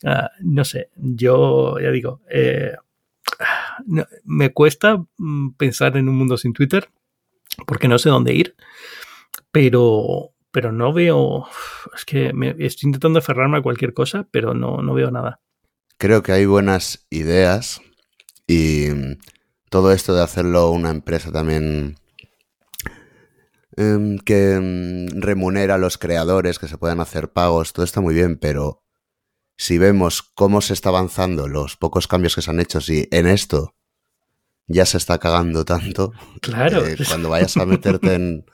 [0.04, 2.74] Ah, no sé, yo ya digo, eh,
[4.24, 6.88] me cuesta mm, pensar en un mundo sin Twitter
[7.66, 8.56] porque no sé dónde ir,
[9.52, 11.46] pero, pero no veo,
[11.94, 15.40] es que me, estoy intentando aferrarme a cualquier cosa, pero no, no veo nada.
[15.98, 17.82] Creo que hay buenas ideas
[18.46, 18.86] y
[19.70, 21.96] todo esto de hacerlo una empresa también
[23.76, 28.14] em, que em, remunera a los creadores, que se puedan hacer pagos, todo está muy
[28.14, 28.84] bien, pero
[29.56, 33.26] si vemos cómo se está avanzando, los pocos cambios que se han hecho, si en
[33.26, 33.76] esto
[34.66, 36.84] ya se está cagando tanto, claro.
[36.84, 38.44] Eh, cuando vayas a meterte en,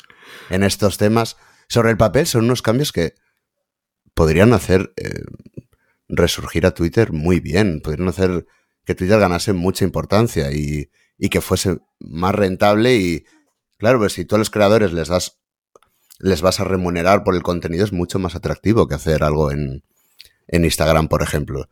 [0.50, 3.14] en, estos temas, sobre el papel son unos cambios que
[4.12, 5.24] podrían hacer eh,
[6.08, 8.46] resurgir a Twitter muy bien, podrían hacer
[8.84, 13.24] que Twitter ganase mucha importancia y, y que fuese más rentable y
[13.78, 15.38] claro, pues si tú a los creadores les das
[16.18, 19.84] les vas a remunerar por el contenido es mucho más atractivo que hacer algo en,
[20.48, 21.68] en Instagram, por ejemplo.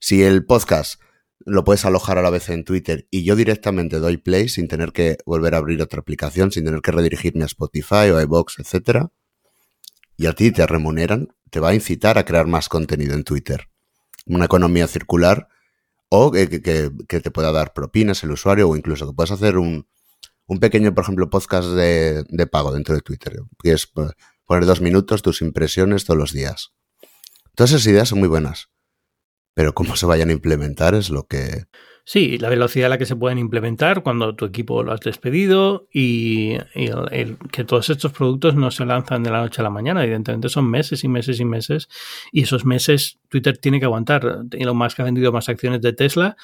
[0.00, 1.00] Si el podcast
[1.44, 4.92] lo puedes alojar a la vez en Twitter y yo directamente doy play sin tener
[4.92, 8.58] que volver a abrir otra aplicación, sin tener que redirigirme a Spotify o a iVoox,
[8.58, 9.12] etcétera,
[10.16, 13.68] y a ti te remuneran, te va a incitar a crear más contenido en Twitter.
[14.26, 15.48] Una economía circular
[16.18, 19.86] o que, te pueda dar propinas el usuario o incluso que puedas hacer un,
[20.60, 23.40] pequeño, por ejemplo, podcast de, de pago dentro de Twitter.
[23.62, 24.12] Que es pues,
[24.44, 26.72] poner dos minutos tus impresiones todos los días.
[27.54, 28.70] Todas esas ideas son muy buenas.
[29.54, 31.64] Pero cómo se vayan a implementar es lo que...
[32.08, 35.88] Sí, la velocidad a la que se pueden implementar cuando tu equipo lo has despedido
[35.92, 36.56] y,
[37.50, 40.04] que todos estos productos no se lanzan de la noche a la mañana.
[40.04, 41.88] Evidentemente son meses y meses y meses
[42.30, 44.44] y esos meses Twitter tiene que aguantar.
[44.52, 46.36] lo más que ha vendido más acciones de Tesla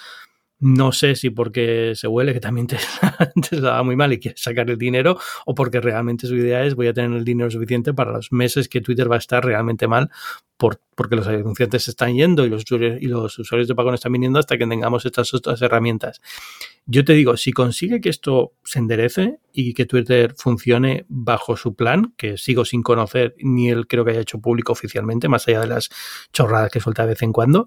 [0.63, 2.77] no sé si porque se huele que también te,
[3.61, 6.87] va muy mal y quiere sacar el dinero o porque realmente su idea es voy
[6.87, 10.09] a tener el dinero suficiente para los meses que Twitter va a estar realmente mal
[10.57, 13.97] por, porque los anunciantes se están yendo y los, y los usuarios de pago no
[13.97, 16.21] están viniendo hasta que tengamos estas otras herramientas.
[16.87, 21.75] Yo te digo, si consigue que esto se enderece y que Twitter funcione bajo su
[21.75, 25.63] plan, que sigo sin conocer ni él creo que haya hecho público oficialmente, más allá
[25.63, 25.91] de las
[26.33, 27.67] chorradas que suelta de vez en cuando,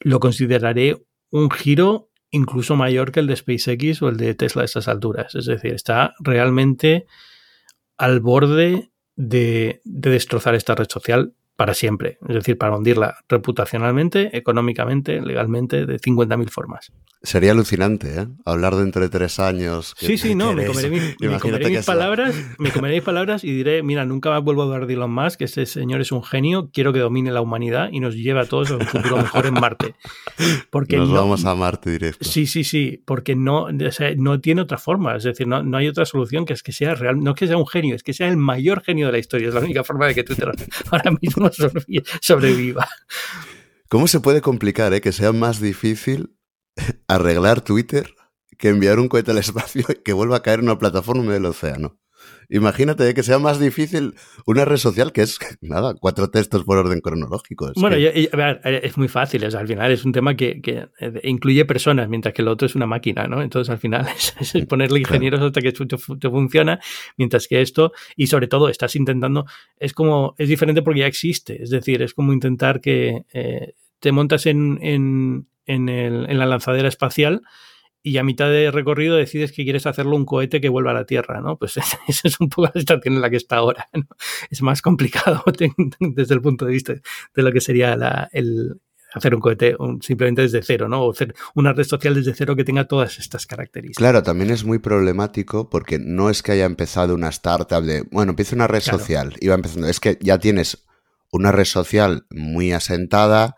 [0.00, 4.64] lo consideraré un giro incluso mayor que el de SpaceX o el de Tesla a
[4.64, 5.34] estas alturas.
[5.36, 7.06] Es decir, está realmente
[7.96, 14.36] al borde de, de destrozar esta red social para siempre, es decir, para hundirla reputacionalmente,
[14.36, 16.92] económicamente, legalmente, de 50.000 formas.
[17.22, 18.26] Sería alucinante, ¿eh?
[18.44, 19.94] Hablar dentro de tres años.
[19.96, 20.90] sí, sí, no, me comeré,
[21.70, 24.94] mis palabras, me comeré mis palabras y diré, mira, nunca más vuelvo a hablar de
[24.94, 28.40] Elon Musk, ese señor es un genio, quiero que domine la humanidad y nos lleve
[28.40, 29.94] a todos a un futuro mejor en Marte.
[30.70, 32.28] Porque nos vamos a Marte directo.
[32.28, 33.68] Sí, sí, sí, porque no,
[34.16, 36.94] no tiene otra forma, es decir, no, no hay otra solución que es que sea
[36.94, 39.18] real, no es que sea un genio, es que sea el mayor genio de la
[39.18, 40.50] historia, es la única forma de que Twitter
[40.90, 41.43] ahora mismo
[42.20, 42.88] sobreviva.
[43.88, 46.36] ¿Cómo se puede complicar eh, que sea más difícil
[47.08, 48.14] arreglar Twitter
[48.58, 51.46] que enviar un cohete al espacio y que vuelva a caer en una plataforma del
[51.46, 52.00] océano?
[52.48, 54.14] Imagínate que sea más difícil
[54.46, 57.72] una red social que es, nada, cuatro textos por orden cronológico.
[57.76, 59.44] bueno, es muy fácil.
[59.44, 60.60] al final es un tema que,
[61.00, 63.42] eh, incluye personas, mientras que el otro es una máquina, ¿no?
[63.42, 64.06] Entonces, al final
[64.40, 66.80] es, ponerle ingenieros hasta que te, te, funciona,
[67.16, 69.46] mientras que esto, y sobre todo, estás intentando,
[69.78, 71.62] es como, es diferente porque ya existe.
[71.62, 76.46] Es decir, es como intentar que eh, te montas en, en, en, el, en la
[76.46, 77.42] lanzadera espacial
[78.06, 81.06] y a mitad de recorrido decides que quieres hacerlo un cohete que vuelva a la
[81.06, 81.56] Tierra, ¿no?
[81.56, 81.76] Pues
[82.08, 83.88] esa es un poco la situación en la que está ahora.
[83.94, 84.06] ¿no?
[84.50, 85.42] Es más complicado
[85.98, 87.94] desde el punto de vista de lo que sería
[88.32, 88.78] el
[89.14, 91.04] hacer un cohete simplemente desde cero, ¿no?
[91.04, 93.96] O hacer una red social desde cero que tenga todas estas características.
[93.96, 98.30] Claro, también es muy problemático porque no es que haya empezado una startup de, bueno,
[98.30, 100.84] empieza una red social y va empezando, es que ya tienes
[101.30, 103.56] una red social muy asentada,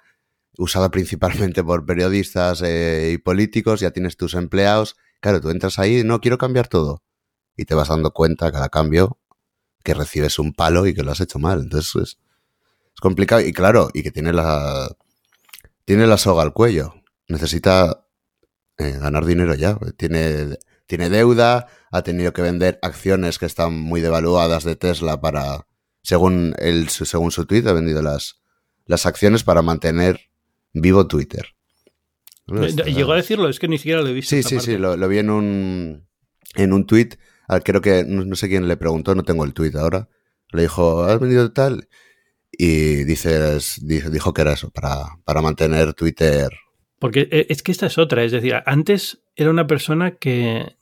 [0.59, 4.97] usada principalmente por periodistas eh, y políticos, ya tienes tus empleados.
[5.21, 7.03] Claro, tú entras ahí, no quiero cambiar todo.
[7.57, 9.19] Y te vas dando cuenta cada cambio
[9.83, 11.61] que recibes un palo y que lo has hecho mal.
[11.61, 12.19] Entonces es,
[13.01, 13.41] complicado.
[13.41, 14.89] Y claro, y que tiene la,
[15.85, 16.95] tiene la soga al cuello.
[17.29, 18.07] Necesita
[18.79, 19.79] eh, ganar dinero ya.
[19.97, 25.67] Tiene, tiene deuda, ha tenido que vender acciones que están muy devaluadas de Tesla para,
[26.03, 28.41] según, el, según su tweet, ha vendido las,
[28.87, 30.21] las acciones para mantener
[30.81, 31.47] vivo Twitter.
[32.47, 34.35] Llegó a decirlo, es que ni siquiera lo he visto.
[34.37, 36.07] Sí, sí, sí, lo, vi en un,
[36.55, 37.11] en un tweet.
[37.65, 40.09] Creo que no, sé quién le preguntó, no tengo el tweet ahora.
[40.53, 41.89] Le dijo, ¿has vendido tal?
[42.53, 46.51] Y dices, dijo que era eso, para, para mantener Twitter.
[46.99, 50.77] Porque eh, es que esta es otra, es decir, antes era una persona que,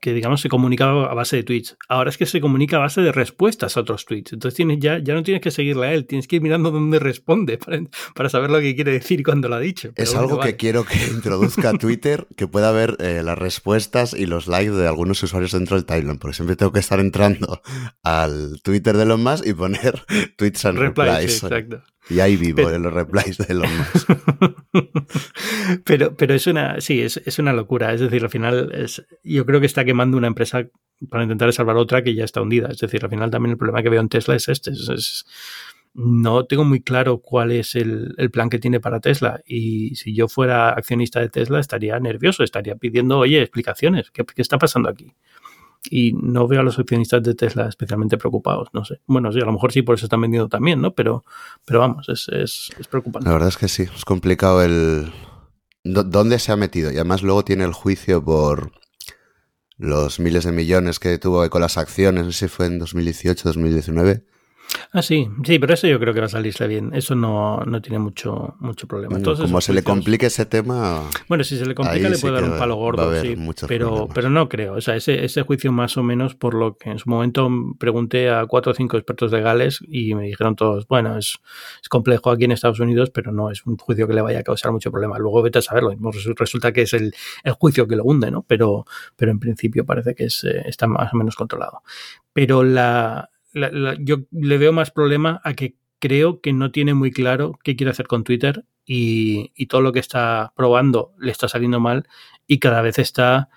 [0.00, 1.76] que digamos se comunicaba a base de tweets.
[1.88, 4.34] Ahora es que se comunica a base de respuestas a otros tweets.
[4.34, 6.98] Entonces tienes ya, ya no tienes que seguirle a él, tienes que ir mirando dónde
[6.98, 7.58] responde
[8.14, 9.92] para, saber lo que quiere decir y cuándo lo ha dicho.
[9.96, 14.46] es algo que quiero que introduzca Twitter, que pueda ver eh, las respuestas y los
[14.46, 17.62] likes de algunos usuarios dentro del timeline, porque siempre tengo que estar entrando
[18.02, 20.04] al Twitter de los más y poner
[20.36, 21.42] tweets and replies.
[21.42, 21.82] exacto.
[22.10, 24.06] Y ahí vivo en los replies de los más.
[25.84, 27.92] pero, pero es una, sí, es, es, una locura.
[27.94, 30.68] Es decir, al final es, yo creo que está quemando una empresa
[31.08, 32.68] para intentar salvar otra que ya está hundida.
[32.70, 34.70] Es decir, al final también el problema que veo en Tesla es este.
[34.70, 35.24] Es,
[35.94, 39.40] no tengo muy claro cuál es el, el, plan que tiene para Tesla.
[39.46, 44.10] Y si yo fuera accionista de Tesla, estaría nervioso, estaría pidiendo, oye, explicaciones.
[44.10, 45.14] ¿Qué, qué está pasando aquí?
[45.90, 49.00] Y no veo a los accionistas de Tesla especialmente preocupados, no sé.
[49.06, 50.94] Bueno, sí, a lo mejor sí, por eso están vendiendo también, ¿no?
[50.94, 51.24] Pero,
[51.64, 53.28] pero vamos, es, es, es preocupante.
[53.28, 55.12] La verdad es que sí, es complicado el...
[55.84, 56.90] ¿Dónde se ha metido?
[56.90, 58.72] Y además luego tiene el juicio por
[59.76, 64.24] los miles de millones que tuvo con las acciones, no si fue en 2018, 2019,
[64.92, 66.90] Ah, sí, sí, pero eso yo creo que va a salirse bien.
[66.94, 69.16] Eso no, no tiene mucho, mucho problema.
[69.16, 71.02] Entonces, Como se le complique ese tema.
[71.28, 73.36] Bueno, si se le complica, le puede dar un palo gordo, sí.
[73.66, 74.74] Pero, pero no creo.
[74.74, 78.30] O sea, ese, ese juicio, más o menos, por lo que en su momento pregunté
[78.30, 81.38] a cuatro o cinco expertos legales y me dijeron todos, bueno, es,
[81.82, 84.42] es complejo aquí en Estados Unidos, pero no es un juicio que le vaya a
[84.44, 85.18] causar mucho problema.
[85.18, 85.92] Luego vete a saberlo.
[86.36, 88.42] Resulta que es el, el juicio que lo hunde, ¿no?
[88.46, 91.82] Pero, pero en principio parece que es, eh, está más o menos controlado.
[92.32, 93.30] Pero la,
[94.00, 97.90] yo le veo más problema a que creo que no tiene muy claro qué quiere
[97.90, 102.06] hacer con Twitter y, y, todo lo que está probando le está saliendo mal
[102.46, 103.48] y cada vez está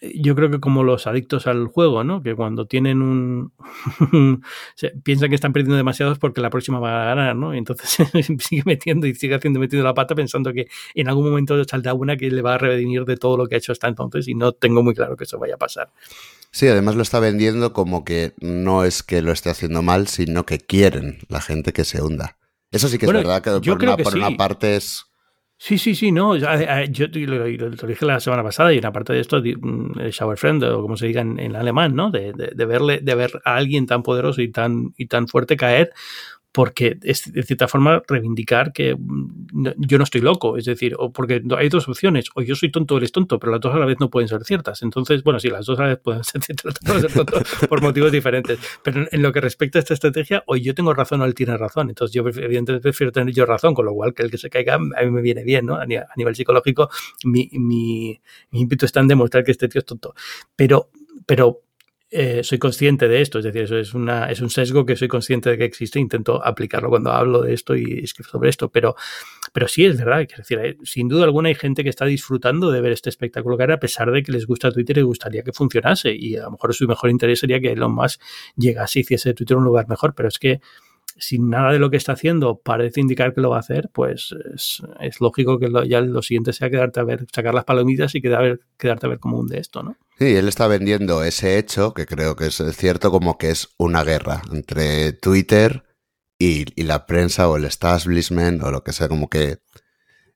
[0.00, 2.22] yo creo que como los adictos al juego, ¿no?
[2.22, 3.52] Que cuando tienen un...
[5.02, 7.54] piensan que están perdiendo demasiados porque la próxima va a ganar, ¿no?
[7.54, 8.06] Y entonces
[8.38, 12.16] sigue metiendo y sigue haciendo metiendo la pata pensando que en algún momento saldrá una
[12.16, 14.52] que le va a redimir de todo lo que ha hecho hasta entonces y no
[14.52, 15.90] tengo muy claro que eso vaya a pasar.
[16.50, 20.46] Sí, además lo está vendiendo como que no es que lo esté haciendo mal, sino
[20.46, 22.38] que quieren la gente que se hunda.
[22.70, 25.04] Eso sí que es verdad, que por, una, por una parte es...
[25.60, 26.36] Sí, sí, sí, no.
[26.36, 26.46] Yo,
[27.26, 30.96] lo, dije la semana pasada y una parte de esto, mm, Shower Friend, o como
[30.96, 32.10] se diga en, alemán, ¿no?
[32.10, 35.92] De, de, verle, de ver a alguien tan poderoso y tan, y tan fuerte caer,
[36.52, 41.12] porque es de cierta forma reivindicar que mm, yo no estoy loco, es decir, o
[41.12, 43.78] porque hay dos opciones, o yo soy tonto o eres tonto, pero las dos a
[43.78, 44.82] la vez no pueden ser ciertas.
[44.82, 46.74] Entonces, bueno, sí, las dos a la vez pueden ser ciertas,
[47.68, 51.20] por motivos diferentes, pero en lo que respecta a esta estrategia, o yo tengo razón
[51.20, 51.90] o él tiene razón.
[51.90, 54.74] Entonces, yo evidentemente prefiero tener yo razón, con lo cual que el que se caiga
[54.74, 55.76] a mí me viene bien, ¿no?
[55.76, 56.88] A nivel, psicológico,
[57.24, 60.14] mi, mi, mi ímpetu está en demostrar que este tío es tonto.
[60.56, 60.90] Pero,
[61.26, 61.62] pero
[62.10, 65.50] eh, soy consciente de esto, es decir, eso es, una, un sesgo que soy consciente
[65.50, 68.96] de que existe, intento aplicarlo cuando hablo de esto y escribo sobre esto, pero,
[69.52, 72.80] pero sí es verdad, es decir, sin duda alguna hay gente que está disfrutando de
[72.80, 76.14] ver este espectáculo que a pesar de que les gusta Twitter y gustaría que funcionase,
[76.14, 78.20] y a lo mejor su mejor interés sería que Elon Musk
[78.56, 80.60] llegase y hiciese Twitter un lugar mejor, pero es que
[81.18, 84.34] si nada de lo que está haciendo parece indicar que lo va a hacer, pues
[84.54, 88.60] es, lógico que ya lo siguiente sea quedarte a ver, sacar las palomitas y quedar,
[88.78, 89.96] quedarte a ver cómo hunde esto, ¿no?
[90.18, 94.04] Sí, él está vendiendo ese hecho, que creo que es cierto, como que es una
[94.04, 95.84] guerra entre Twitter
[96.38, 99.58] y, la prensa o el establishment o lo que sea, como que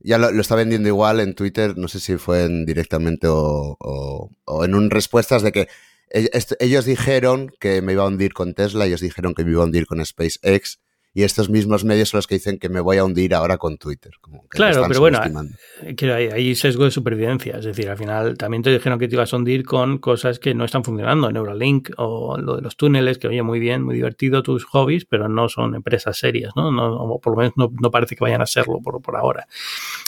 [0.01, 4.64] ya lo, está vendiendo igual en Twitter, no sé si fue en directamente o, o
[4.64, 5.69] en un respuestas de que
[6.13, 9.67] ellos dijeron que me iba a hundir con Tesla, ellos dijeron que me iba a
[9.67, 10.79] hundir con SpaceX,
[11.15, 13.77] y estos mismos medios son los que dicen que me voy a hundir ahora con
[13.77, 14.13] Twitter.
[14.48, 17.58] claro, pero bueno, hay, hay, sesgo de supervivencia.
[17.58, 20.54] Es decir, al final también te dijeron que te ibas a hundir con cosas que
[20.54, 24.42] no están funcionando, Neuralink o lo de los túneles, que oye muy bien, muy divertido
[24.42, 26.73] tus hobbies, pero no son empresas serias, ¿no?
[26.73, 29.46] no o por lo menos no, parece que vayan a serlo por, por ahora.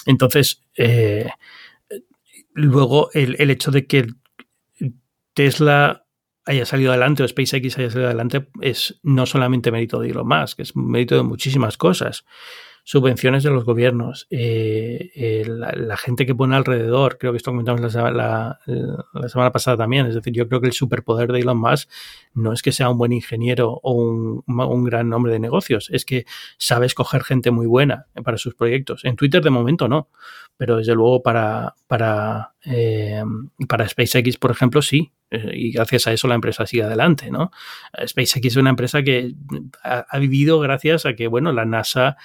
[0.06, 1.28] Entonces, eh,
[2.54, 4.06] luego el, el hecho de que
[5.34, 6.04] Tesla
[6.46, 10.60] haya salido adelante o SpaceX haya salido adelante es no solamente mérito de Elon Musk,
[10.60, 12.24] es mérito de muchísimas cosas.
[12.86, 18.58] subvenciones de los gobiernos, eh, la, gente que pone alrededor, creo que esto comentamos la,
[19.14, 21.88] la, semana pasada también, es decir, yo creo que el superpoder de Elon Musk
[22.34, 26.04] no es que sea un buen ingeniero o un, un gran hombre de negocios, es
[26.04, 26.26] que
[26.58, 29.06] sabe escoger gente muy buena para sus proyectos.
[29.06, 30.10] En Twitter de momento no,
[30.56, 33.22] pero desde luego para, para, eh,
[33.68, 35.12] para SpaceX, por ejemplo, sí.
[35.30, 37.50] Eh, y gracias a eso la empresa sigue adelante, ¿no?
[38.06, 39.34] SpaceX es una empresa que
[39.82, 42.16] ha, ha vivido gracias a que, bueno, la NASA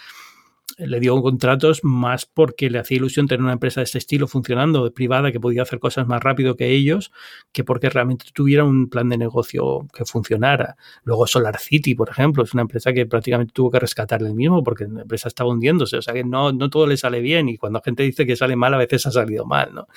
[0.78, 4.92] le dio contratos más porque le hacía ilusión tener una empresa de este estilo funcionando,
[4.94, 7.12] privada, que podía hacer cosas más rápido que ellos,
[7.52, 10.78] que porque realmente tuviera un plan de negocio que funcionara.
[11.04, 14.64] Luego Solar City, por ejemplo, es una empresa que prácticamente tuvo que rescatar el mismo
[14.64, 15.98] porque la empresa estaba hundiéndose.
[15.98, 18.56] O sea que no, no todo le sale bien y cuando gente dice que sale
[18.56, 19.88] mal, a veces ha salido mal, ¿no?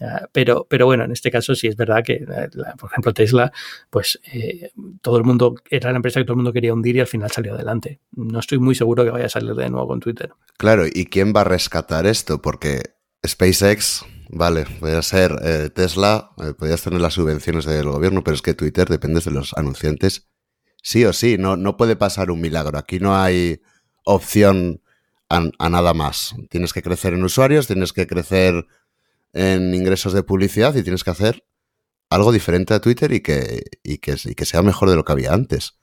[0.00, 2.48] Ah, pero, pero bueno, en este caso sí es verdad que, eh,
[2.78, 3.52] por ejemplo, Tesla,
[3.90, 4.70] pues eh,
[5.00, 7.30] todo el mundo, era la empresa que todo el mundo quería hundir y al final
[7.30, 8.00] salió adelante.
[8.12, 10.13] No estoy muy seguro que vaya a salir de nuevo con Twitter.
[10.56, 12.40] Claro, ¿y quién va a rescatar esto?
[12.40, 12.94] Porque
[13.26, 18.42] SpaceX, vale, podría ser eh, Tesla, eh, podrías tener las subvenciones del gobierno, pero es
[18.42, 20.28] que Twitter depende de los anunciantes.
[20.82, 22.78] Sí o sí, no, no puede pasar un milagro.
[22.78, 23.62] Aquí no hay
[24.04, 24.82] opción
[25.28, 26.34] a, nada más.
[26.50, 28.66] Tienes que crecer en usuarios, tienes que crecer
[29.32, 31.44] en ingresos de publicidad y tienes que hacer
[32.10, 35.12] algo diferente a Twitter y que, y que, y que sea mejor de lo que
[35.12, 35.78] había antes.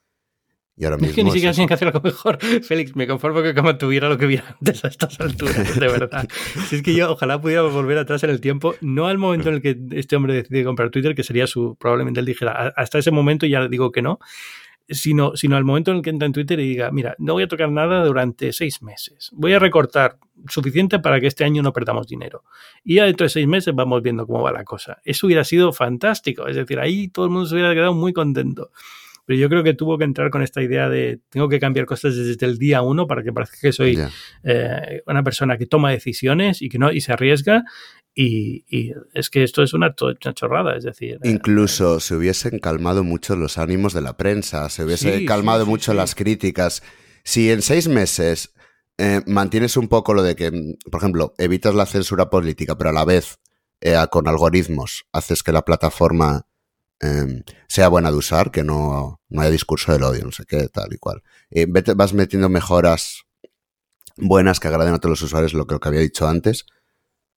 [0.81, 1.09] Y ahora mismo.
[1.09, 2.39] Es que ni siquiera tienen que hacer algo mejor.
[2.63, 6.27] Félix, me conformo que como tuviera lo que hubiera antes a estas alturas, de verdad.
[6.69, 9.55] si es que yo ojalá pudiera volver atrás en el tiempo, no al momento en
[9.55, 13.11] el que este hombre decide comprar Twitter, que sería su, probablemente él dijera, hasta ese
[13.11, 14.17] momento ya digo que no,
[14.89, 17.43] sino, sino al momento en el que entra en Twitter y diga, mira, no voy
[17.43, 19.29] a tocar nada durante seis meses.
[19.33, 20.17] Voy a recortar
[20.47, 22.43] suficiente para que este año no perdamos dinero.
[22.83, 24.97] Y ya dentro de seis meses vamos viendo cómo va la cosa.
[25.03, 26.47] Eso hubiera sido fantástico.
[26.47, 28.71] Es decir, ahí todo el mundo se hubiera quedado muy contento.
[29.25, 32.15] Pero yo creo que tuvo que entrar con esta idea de tengo que cambiar cosas
[32.15, 33.97] desde el día uno para que parezca que soy
[34.43, 37.63] eh, una persona que toma decisiones y que no y se arriesga.
[38.13, 38.65] Y,
[39.13, 41.17] es que esto es una, chorrada, es decir.
[41.23, 45.93] Eh, Incluso se hubiesen calmado mucho los ánimos de la prensa, se hubiese calmado mucho
[45.93, 46.83] las críticas.
[47.23, 48.53] Si en seis meses
[48.97, 50.51] eh, mantienes un poco lo de que,
[50.91, 53.39] por ejemplo, evitas la censura política, pero a la vez
[54.11, 56.45] con algoritmos haces que la plataforma
[57.01, 60.67] Em, sea buena de usar, que no, no haya discurso del odio, no sé qué,
[60.67, 61.23] tal y cual.
[61.95, 63.23] Vas metiendo mejoras
[64.17, 66.65] buenas que agraden a todos los usuarios, lo que, lo que había dicho antes.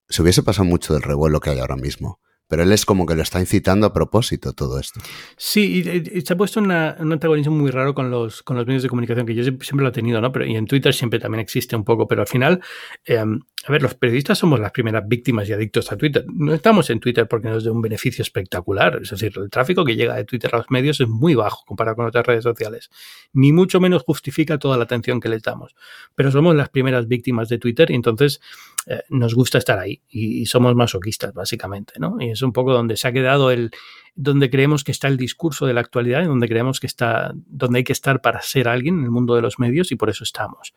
[0.09, 2.21] Se hubiese pasado mucho del revuelo que hay ahora mismo.
[2.49, 5.01] Pero él es como que lo está incitando a propósito todo esto.
[5.37, 8.89] Sí, y, se ha puesto un antagonismo muy raro con los, con los medios de
[8.89, 10.31] comunicación, que yo siempre, lo he tenido, ¿no?
[10.31, 12.61] Pero, y en Twitter siempre también existe un poco, pero al final,
[13.07, 16.27] em, a ver, los periodistas somos las primeras víctimas y adictos a Twitter.
[16.29, 19.01] No estamos en Twitter porque nos dé un beneficio espectacular.
[19.03, 21.97] Es decir, el tráfico que llega de Twitter a los medios es muy bajo comparado
[21.97, 22.91] con otras redes sociales.
[23.33, 25.75] Ni mucho menos justifica toda la atención que les damos.
[26.15, 28.41] Pero somos las primeras víctimas de Twitter y entonces
[28.87, 32.17] eh, nos gusta estar ahí y, somos masoquistas, básicamente, ¿no?
[32.21, 33.71] Y es un poco donde se ha quedado el,
[34.15, 37.79] donde creemos que está el discurso de la actualidad y donde creemos que está, donde
[37.79, 40.25] hay que estar para ser alguien en el mundo de los medios y por eso
[40.25, 40.75] estamos.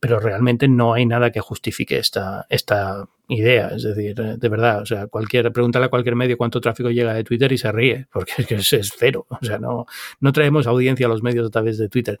[0.00, 3.68] Pero realmente no hay nada que justifique esta, esta idea.
[3.68, 7.24] Es decir, de verdad, o sea, cualquier, pregúntale a cualquier medio cuánto tráfico llega de
[7.24, 9.26] Twitter y se ríe, porque es, es cero.
[9.28, 9.86] O sea, no,
[10.20, 12.20] no traemos audiencia a los medios a través de Twitter.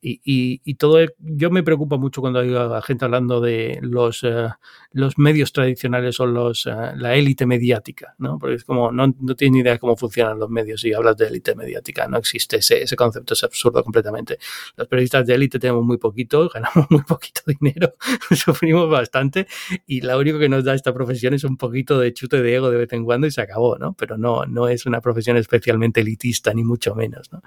[0.00, 2.52] Y, todo, yo me preocupo mucho cuando hay
[2.82, 4.48] gente hablando de los, eh,
[4.92, 8.38] los medios tradicionales o los, eh, la élite mediática, ¿no?
[8.38, 11.16] Porque es como, no, no tienes ni idea de cómo funcionan los medios y hablas
[11.16, 12.06] de élite mediática.
[12.06, 14.38] No existe ese, ese concepto, es absurdo completamente.
[14.76, 17.94] Los periodistas de élite tenemos muy poquito, ganamos muy poquito dinero,
[18.34, 19.46] sufrimos bastante
[19.86, 22.70] y la única que nos da esta profesión es un poquito de chute de ego
[22.70, 23.94] de vez en cuando y se acabó, ¿no?
[23.94, 27.42] Pero no, no es una profesión especialmente elitista, ni mucho menos, ¿no?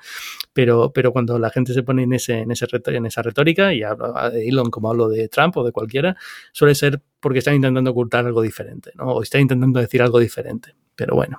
[0.52, 3.84] Pero, pero cuando la gente se pone en, ese, en, ese, en esa retórica, y
[3.84, 6.18] hablo de Elon como hablo de Trump o de cualquiera,
[6.52, 9.06] suele ser porque están intentando ocultar algo diferente, ¿no?
[9.06, 10.74] O están intentando decir algo diferente.
[10.96, 11.38] Pero bueno.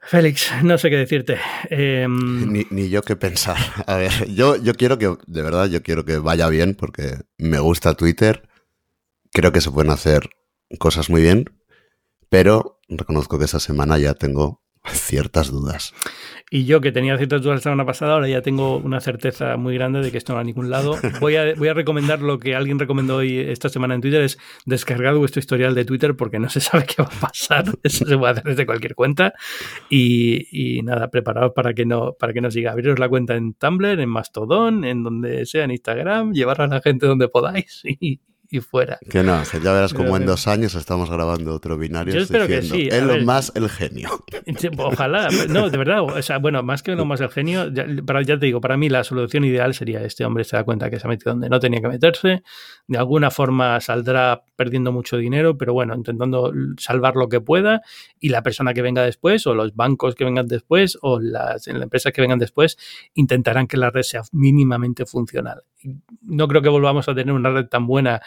[0.00, 1.38] Félix, no sé qué decirte.
[1.70, 3.56] Em, ni, ni, yo qué pensar.
[3.86, 7.58] A ver, yo, yo quiero que, de verdad, yo quiero que vaya bien porque me
[7.58, 8.47] gusta Twitter
[9.32, 10.30] creo que se pueden hacer
[10.78, 11.46] cosas muy bien,
[12.28, 15.94] pero reconozco que esta semana ya tengo ciertas dudas.
[16.50, 19.74] Y yo que tenía ciertas dudas la semana pasada, ahora ya tengo una certeza muy
[19.74, 20.96] grande de que esto no va a ningún lado.
[21.20, 24.38] Voy a, voy a recomendar lo que alguien recomendó hoy esta semana en Twitter, es
[24.64, 27.64] descargar vuestro historial de Twitter porque no se sabe qué va a pasar.
[27.82, 29.34] Eso se puede hacer desde cualquier cuenta.
[29.90, 32.72] Y, nada, preparados para que no, para que no siga.
[32.72, 36.80] Abriros la cuenta en Tumblr, en Mastodon, en donde sea, en Instagram, llevar a la
[36.80, 38.20] gente donde podáis y,
[38.50, 38.98] y fuera.
[39.10, 42.14] Que no, ya verás como en dos años estamos grabando otro binario.
[42.14, 42.88] Yo espero que sí.
[42.90, 44.24] Elon más el genio.
[44.78, 48.38] Ojalá, no, de verdad, o sea, bueno, más que Elon más el genio, ya, ya
[48.38, 51.06] te digo, para mí la solución ideal sería este hombre se da cuenta que se
[51.06, 52.42] ha metido donde no tenía que meterse,
[52.86, 57.82] de alguna forma saldrá perdiendo mucho dinero, pero bueno, intentando salvar lo que pueda
[58.18, 62.12] y la persona que venga después o los bancos que vengan después o las, empresas
[62.12, 62.76] que vengan después
[63.14, 65.62] intentarán que la red sea mínimamente funcional.
[66.22, 68.20] No creo que volvamos a tener una red tan buena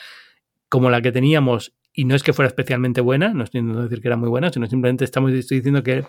[0.69, 4.01] como la que teníamos y no es que fuera especialmente buena, no estoy intentando decir
[4.01, 6.05] que era muy buena, sino simplemente estamos diciendo que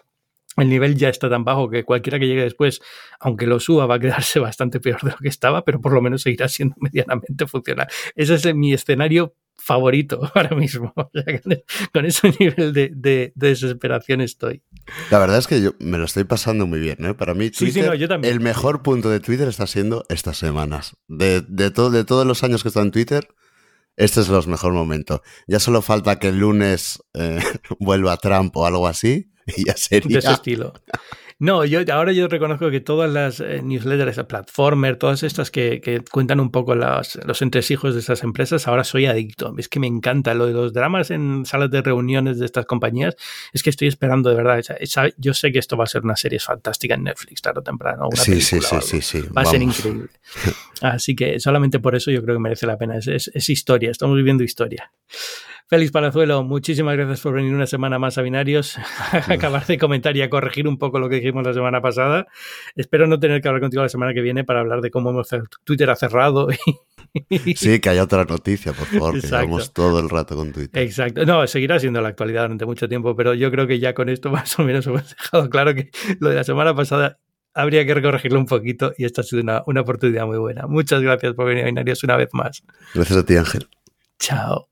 [0.56, 2.80] el nivel ya está tan bajo que cualquiera que llegue después,
[3.20, 6.02] aunque lo suba, va a quedarse bastante peor de lo que estaba, pero por lo
[6.02, 7.88] menos seguirá siendo medianamente funcional.
[8.14, 10.92] Ese es mi escenario favorito ahora mismo.
[11.92, 14.62] con ese nivel de, desesperación estoy.
[15.10, 17.04] La verdad es que yo me lo estoy pasando muy bien.
[17.04, 17.14] ¿eh?
[17.14, 17.50] Para mí,
[18.22, 20.96] el mejor punto de Twitter está siendo estas semanas.
[21.06, 23.28] De, de, de todos los años que he estado en Twitter,
[23.96, 25.22] este es el mejor momento.
[25.46, 27.38] Ya solo falta que el lunes eh,
[27.78, 30.14] vuelva Trump o algo así y ya sería.
[30.14, 30.72] De ese estilo.
[31.42, 36.38] No, yo ahora yo reconozco que todas las eh, newsletters, Platformer, todas estas que, cuentan
[36.38, 39.52] un poco los entresijos de esas empresas, ahora soy adicto.
[39.58, 43.16] Es que me encanta lo de los dramas en salas de reuniones de estas compañías.
[43.52, 44.62] Es que estoy esperando de verdad.
[45.16, 48.08] yo sé que esto va a ser una serie fantástica en Netflix tarde o temprano.
[48.14, 50.10] sí, sí, sí, sí, Va a ser increíble.
[50.80, 52.98] Así que solamente por eso yo creo que merece la pena.
[52.98, 53.90] es historia.
[53.90, 54.92] Estamos viviendo historia.
[55.68, 58.78] Félix Palazuelo, muchísimas gracias por venir una semana más a Binarios,
[59.28, 62.26] acabar de comentar y a corregir un poco lo que dijimos la semana pasada.
[62.76, 65.28] Espero no tener que hablar contigo la semana que viene para hablar de cómo hemos
[65.64, 66.48] Twitter ha cerrado.
[67.56, 70.82] sí, que haya otra noticia, por favor, que estamos todo el rato con Twitter.
[70.82, 71.24] Exacto.
[71.24, 74.30] No, seguirá siendo la actualidad durante mucho tiempo, pero yo creo que ya con esto
[74.30, 75.90] más o menos hemos dejado claro que
[76.20, 77.18] lo de la semana pasada
[77.54, 80.66] habría que corregirlo un poquito y esta ha sido una, una oportunidad muy buena.
[80.66, 82.62] Muchas gracias por venir a Binarios una vez más.
[82.94, 83.68] Gracias a ti, Ángel.
[84.18, 84.71] Chao.